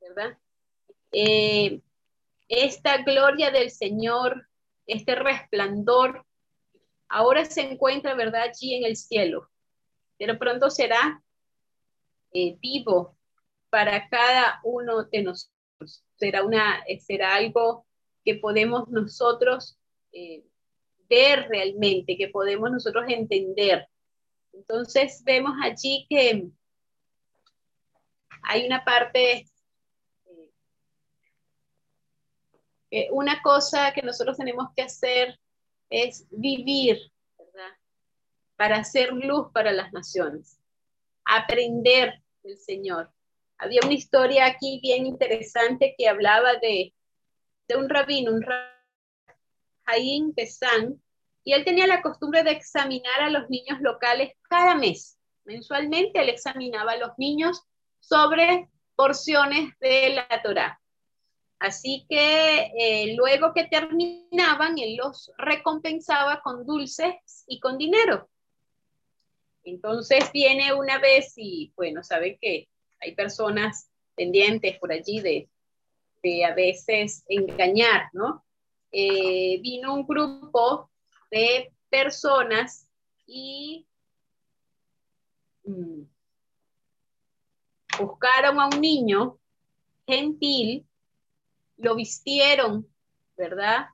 ¿verdad? 0.00 0.38
Eh, 1.10 1.80
esta 2.48 3.02
gloria 3.02 3.50
del 3.50 3.70
Señor, 3.70 4.48
este 4.86 5.14
resplandor, 5.14 6.24
ahora 7.08 7.44
se 7.44 7.60
encuentra, 7.62 8.14
¿verdad?, 8.14 8.42
allí 8.42 8.74
en 8.74 8.84
el 8.84 8.96
cielo, 8.96 9.50
pero 10.18 10.38
pronto 10.38 10.70
será 10.70 11.22
eh, 12.32 12.56
vivo 12.60 13.16
para 13.70 14.08
cada 14.08 14.60
uno 14.64 15.04
de 15.04 15.22
nosotros. 15.22 16.04
Será, 16.16 16.42
una, 16.42 16.82
será 16.98 17.34
algo 17.34 17.86
que 18.24 18.34
podemos 18.34 18.88
nosotros 18.88 19.78
eh, 20.12 20.44
ver 21.08 21.48
realmente, 21.48 22.16
que 22.16 22.28
podemos 22.28 22.70
nosotros 22.70 23.04
entender. 23.08 23.88
Entonces 24.52 25.22
vemos 25.24 25.54
allí 25.62 26.06
que 26.08 26.48
hay 28.42 28.66
una 28.66 28.84
parte 28.84 29.46
Eh, 32.90 33.08
una 33.12 33.42
cosa 33.42 33.92
que 33.92 34.02
nosotros 34.02 34.36
tenemos 34.36 34.68
que 34.74 34.82
hacer 34.82 35.38
es 35.90 36.26
vivir, 36.30 36.98
¿verdad? 37.38 37.76
Para 38.56 38.78
hacer 38.78 39.12
luz 39.12 39.48
para 39.52 39.72
las 39.72 39.92
naciones, 39.92 40.58
aprender 41.24 42.22
del 42.42 42.58
Señor. 42.58 43.12
Había 43.58 43.80
una 43.84 43.94
historia 43.94 44.46
aquí 44.46 44.80
bien 44.82 45.06
interesante 45.06 45.94
que 45.98 46.08
hablaba 46.08 46.54
de, 46.54 46.94
de 47.66 47.76
un 47.76 47.88
rabino, 47.88 48.32
un 48.32 48.42
rabino, 48.42 48.68
Jaín 49.84 50.34
Pesán, 50.34 51.02
y 51.44 51.54
él 51.54 51.64
tenía 51.64 51.86
la 51.86 52.02
costumbre 52.02 52.42
de 52.42 52.50
examinar 52.50 53.20
a 53.22 53.30
los 53.30 53.48
niños 53.48 53.80
locales 53.80 54.32
cada 54.42 54.74
mes. 54.74 55.18
Mensualmente 55.44 56.20
él 56.20 56.28
examinaba 56.28 56.92
a 56.92 56.98
los 56.98 57.12
niños 57.16 57.62
sobre 58.00 58.68
porciones 58.94 59.72
de 59.80 60.10
la 60.10 60.42
Torá. 60.42 60.78
Así 61.58 62.06
que 62.08 62.70
eh, 62.78 63.14
luego 63.16 63.52
que 63.52 63.64
terminaban, 63.64 64.78
él 64.78 64.96
los 64.96 65.32
recompensaba 65.38 66.40
con 66.40 66.64
dulces 66.64 67.44
y 67.48 67.58
con 67.58 67.78
dinero. 67.78 68.28
Entonces 69.64 70.30
viene 70.32 70.72
una 70.72 70.98
vez 70.98 71.34
y 71.36 71.72
bueno, 71.76 72.02
sabe 72.02 72.38
que 72.40 72.68
hay 73.00 73.14
personas 73.14 73.90
pendientes 74.14 74.78
por 74.78 74.92
allí 74.92 75.20
de, 75.20 75.48
a 76.44 76.54
veces 76.54 77.24
engañar, 77.28 78.08
¿no? 78.12 78.44
Eh, 78.92 79.60
vino 79.60 79.94
un 79.94 80.06
grupo 80.06 80.90
de 81.30 81.72
personas 81.90 82.88
y 83.26 83.86
mm, 85.64 86.02
buscaron 87.98 88.60
a 88.60 88.66
un 88.66 88.80
niño 88.80 89.38
gentil 90.06 90.86
lo 91.78 91.94
vistieron, 91.94 92.86
¿verdad? 93.36 93.86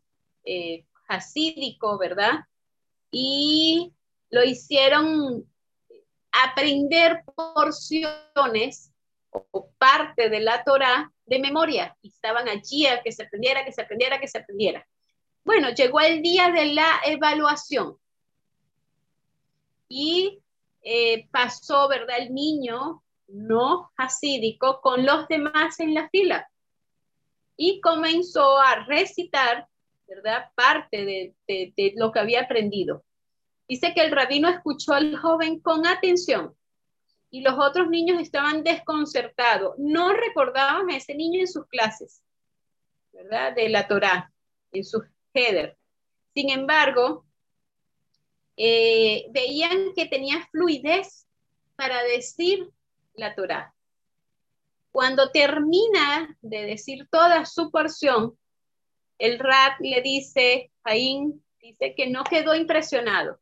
Eh, 0.45 0.85
hasídico, 1.09 1.99
¿verdad? 1.99 2.41
Y 3.11 3.93
lo 4.31 4.43
hicieron 4.43 5.47
aprender 6.33 7.23
porciones 7.37 8.91
o 9.31 9.71
parte 9.79 10.29
de 10.29 10.41
la 10.41 10.65
Torah 10.65 11.13
de 11.27 11.39
memoria. 11.39 11.97
Y 12.03 12.09
estaban 12.09 12.49
allí 12.49 12.87
a 12.87 13.03
que 13.03 13.13
se 13.13 13.25
aprendiera, 13.25 13.65
que 13.65 13.73
se 13.73 13.83
aprendiera, 13.83 14.21
que 14.21 14.29
se 14.29 14.39
aprendiera. 14.39 14.87
Bueno, 15.45 15.71
llegó 15.71 16.01
el 16.01 16.23
día 16.23 16.51
de 16.51 16.67
la 16.67 17.01
evaluación. 17.05 17.97
Y 19.89 20.41
eh, 20.83 21.29
pasó, 21.31 21.89
¿verdad? 21.89 22.19
El 22.19 22.35
niño 22.35 23.03
no 23.29 23.93
hasídico 23.97 24.81
con 24.81 25.05
los 25.05 25.29
demás 25.29 25.79
en 25.81 25.95
la 25.95 26.09
fila 26.09 26.49
y 27.57 27.81
comenzó 27.81 28.59
a 28.59 28.85
recitar, 28.85 29.69
¿verdad? 30.07 30.51
Parte 30.55 31.35
de, 31.47 31.93
lo 31.97 32.13
que 32.13 32.19
había 32.19 32.43
aprendido. 32.43 33.05
Dice 33.69 33.95
que 33.95 34.03
el 34.03 34.13
rabino 34.13 34.49
escuchó 34.49 34.93
al 34.93 35.17
joven 35.17 35.61
con 35.61 35.87
atención 35.87 36.55
y 37.31 37.41
los 37.41 37.55
otros 37.59 37.89
niños 37.89 38.21
estaban 38.21 38.63
desconcertados. 38.63 39.75
No 39.79 40.13
recordaban 40.13 40.91
a 40.91 40.97
ese 40.97 41.15
niño 41.15 41.41
en 41.41 41.49
sus 41.49 41.67
clases, 41.67 42.23
¿verdad? 43.13 43.55
De 43.55 43.69
la 43.69 43.89
Torá, 43.89 44.33
en 44.73 44.85
su 44.85 45.03
header. 45.33 45.77
Sin 46.35 46.51
embargo, 46.51 47.25
eh, 48.57 49.27
veían 49.31 49.95
que 49.97 50.07
tenía 50.07 50.47
fluidez 50.51 51.27
para 51.77 52.03
decir 52.03 52.69
la 53.15 53.35
Torá. 53.35 53.75
Cuando 54.95 55.33
termina 55.33 56.39
de 56.41 56.67
decir 56.67 57.09
toda 57.11 57.47
su 57.47 57.73
porción, 57.73 58.39
el 59.19 59.41
rat 59.41 59.81
le 59.81 60.01
dice, 60.03 60.71
Jaín 60.85 61.45
dice 61.61 61.97
que 61.97 62.09
no 62.09 62.23
quedó 62.23 62.55
impresionado 62.55 63.41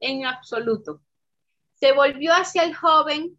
en 0.00 0.26
absoluto. 0.26 1.00
Se 1.74 1.92
volvió 1.92 2.32
hacia 2.32 2.64
el 2.64 2.74
joven 2.74 3.38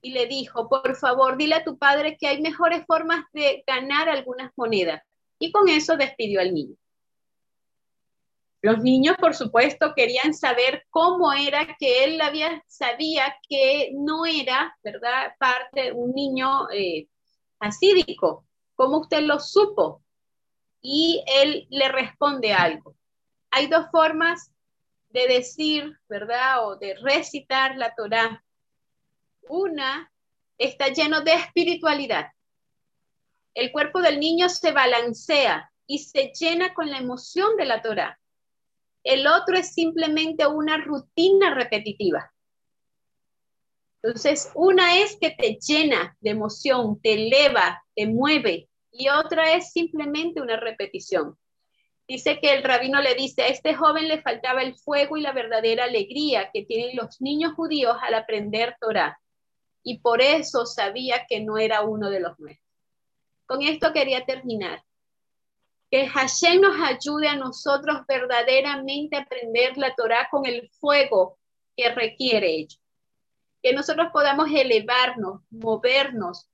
y 0.00 0.12
le 0.12 0.24
dijo, 0.24 0.70
por 0.70 0.96
favor, 0.96 1.36
dile 1.36 1.56
a 1.56 1.64
tu 1.64 1.76
padre 1.76 2.16
que 2.16 2.28
hay 2.28 2.40
mejores 2.40 2.86
formas 2.86 3.26
de 3.34 3.62
ganar 3.66 4.08
algunas 4.08 4.50
monedas. 4.56 5.02
Y 5.38 5.52
con 5.52 5.68
eso 5.68 5.98
despidió 5.98 6.40
al 6.40 6.54
niño. 6.54 6.76
Los 8.64 8.78
niños, 8.78 9.18
por 9.18 9.34
supuesto, 9.34 9.92
querían 9.94 10.32
saber 10.32 10.86
cómo 10.88 11.34
era 11.34 11.76
que 11.78 12.04
él 12.04 12.18
sabía 12.66 13.36
que 13.46 13.90
no 13.92 14.24
era, 14.24 14.74
¿verdad?, 14.82 15.34
parte 15.38 15.82
de 15.82 15.92
un 15.92 16.14
niño 16.14 16.70
eh, 16.70 17.06
asídico. 17.58 18.46
¿Cómo 18.74 19.00
usted 19.00 19.20
lo 19.20 19.38
supo? 19.38 20.02
Y 20.80 21.22
él 21.26 21.66
le 21.68 21.90
responde 21.90 22.54
algo. 22.54 22.96
Hay 23.50 23.66
dos 23.66 23.84
formas 23.92 24.50
de 25.10 25.28
decir, 25.28 25.98
¿verdad?, 26.08 26.66
o 26.66 26.76
de 26.76 26.94
recitar 27.02 27.76
la 27.76 27.94
Torah. 27.94 28.42
Una 29.46 30.10
está 30.56 30.88
lleno 30.88 31.20
de 31.20 31.34
espiritualidad. 31.34 32.32
El 33.52 33.72
cuerpo 33.72 34.00
del 34.00 34.18
niño 34.18 34.48
se 34.48 34.72
balancea 34.72 35.70
y 35.86 35.98
se 35.98 36.32
llena 36.32 36.72
con 36.72 36.90
la 36.90 36.96
emoción 36.96 37.58
de 37.58 37.66
la 37.66 37.82
Torah 37.82 38.18
el 39.04 39.26
otro 39.26 39.56
es 39.56 39.74
simplemente 39.74 40.46
una 40.46 40.78
rutina 40.78 41.54
repetitiva. 41.54 42.32
Entonces, 44.02 44.50
una 44.54 44.98
es 44.98 45.16
que 45.20 45.30
te 45.30 45.58
llena 45.60 46.16
de 46.20 46.30
emoción, 46.30 47.00
te 47.00 47.14
eleva, 47.14 47.82
te 47.94 48.06
mueve, 48.06 48.68
y 48.90 49.08
otra 49.08 49.54
es 49.54 49.72
simplemente 49.72 50.40
una 50.40 50.56
repetición. 50.56 51.38
Dice 52.06 52.38
que 52.40 52.52
el 52.52 52.62
rabino 52.62 53.00
le 53.00 53.14
dice, 53.14 53.42
a 53.42 53.48
este 53.48 53.74
joven 53.74 54.08
le 54.08 54.20
faltaba 54.20 54.62
el 54.62 54.76
fuego 54.76 55.16
y 55.16 55.22
la 55.22 55.32
verdadera 55.32 55.84
alegría 55.84 56.50
que 56.52 56.64
tienen 56.64 56.96
los 56.96 57.20
niños 57.20 57.54
judíos 57.54 57.96
al 58.02 58.14
aprender 58.14 58.76
Torah, 58.78 59.18
y 59.82 59.98
por 60.00 60.20
eso 60.20 60.66
sabía 60.66 61.26
que 61.28 61.40
no 61.40 61.56
era 61.56 61.82
uno 61.82 62.10
de 62.10 62.20
los 62.20 62.38
nuestros. 62.38 62.68
Con 63.46 63.62
esto 63.62 63.92
quería 63.92 64.24
terminar. 64.24 64.82
Que 65.94 66.08
Hashem 66.08 66.60
nos 66.60 66.74
ayude 66.80 67.28
a 67.28 67.36
nosotros 67.36 67.98
verdaderamente 68.08 69.14
a 69.14 69.20
aprender 69.20 69.76
la 69.76 69.94
Torah 69.94 70.26
con 70.28 70.44
el 70.44 70.68
fuego 70.80 71.38
que 71.76 71.88
requiere 71.88 72.52
ello. 72.52 72.76
Que 73.62 73.72
nosotros 73.72 74.08
podamos 74.12 74.50
elevarnos, 74.50 75.42
movernos, 75.50 76.50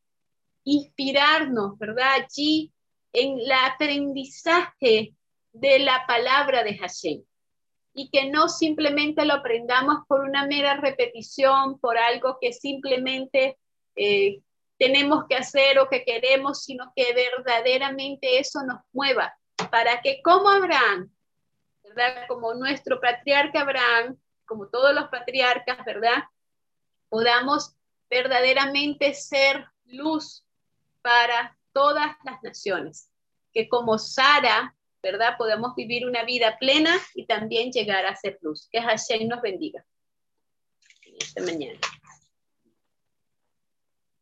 inspirarnos, 0.62 1.78
¿verdad? 1.78 2.16
Allí 2.16 2.70
en 3.14 3.38
el 3.38 3.50
aprendizaje 3.50 5.14
de 5.54 5.78
la 5.78 6.04
palabra 6.06 6.62
de 6.62 6.76
Hashem 6.76 7.22
y 7.94 8.10
que 8.10 8.30
no 8.30 8.46
simplemente 8.50 9.24
lo 9.24 9.32
aprendamos 9.32 10.04
por 10.06 10.20
una 10.20 10.44
mera 10.44 10.76
repetición, 10.76 11.80
por 11.80 11.96
algo 11.96 12.36
que 12.42 12.52
simplemente 12.52 13.56
eh, 13.96 14.42
tenemos 14.80 15.26
que 15.28 15.36
hacer 15.36 15.78
o 15.78 15.90
que 15.90 16.04
queremos, 16.04 16.64
sino 16.64 16.90
que 16.96 17.12
verdaderamente 17.12 18.38
eso 18.38 18.62
nos 18.64 18.80
mueva 18.92 19.36
para 19.70 20.00
que 20.00 20.22
como 20.22 20.48
Abraham, 20.48 21.12
¿verdad? 21.84 22.26
Como 22.26 22.54
nuestro 22.54 22.98
patriarca 22.98 23.60
Abraham, 23.60 24.18
como 24.46 24.68
todos 24.68 24.94
los 24.94 25.08
patriarcas, 25.08 25.84
¿verdad? 25.84 26.24
Podamos 27.10 27.76
verdaderamente 28.08 29.12
ser 29.12 29.66
luz 29.84 30.46
para 31.02 31.58
todas 31.74 32.16
las 32.24 32.42
naciones. 32.42 33.10
Que 33.52 33.68
como 33.68 33.98
Sara, 33.98 34.74
¿verdad? 35.02 35.36
Podamos 35.36 35.74
vivir 35.74 36.06
una 36.06 36.24
vida 36.24 36.56
plena 36.58 36.96
y 37.14 37.26
también 37.26 37.70
llegar 37.70 38.06
a 38.06 38.16
ser 38.16 38.38
luz. 38.40 38.66
Que 38.72 38.80
Hashem 38.80 39.28
nos 39.28 39.42
bendiga. 39.42 39.84
esta 41.18 41.42
mañana. 41.42 41.78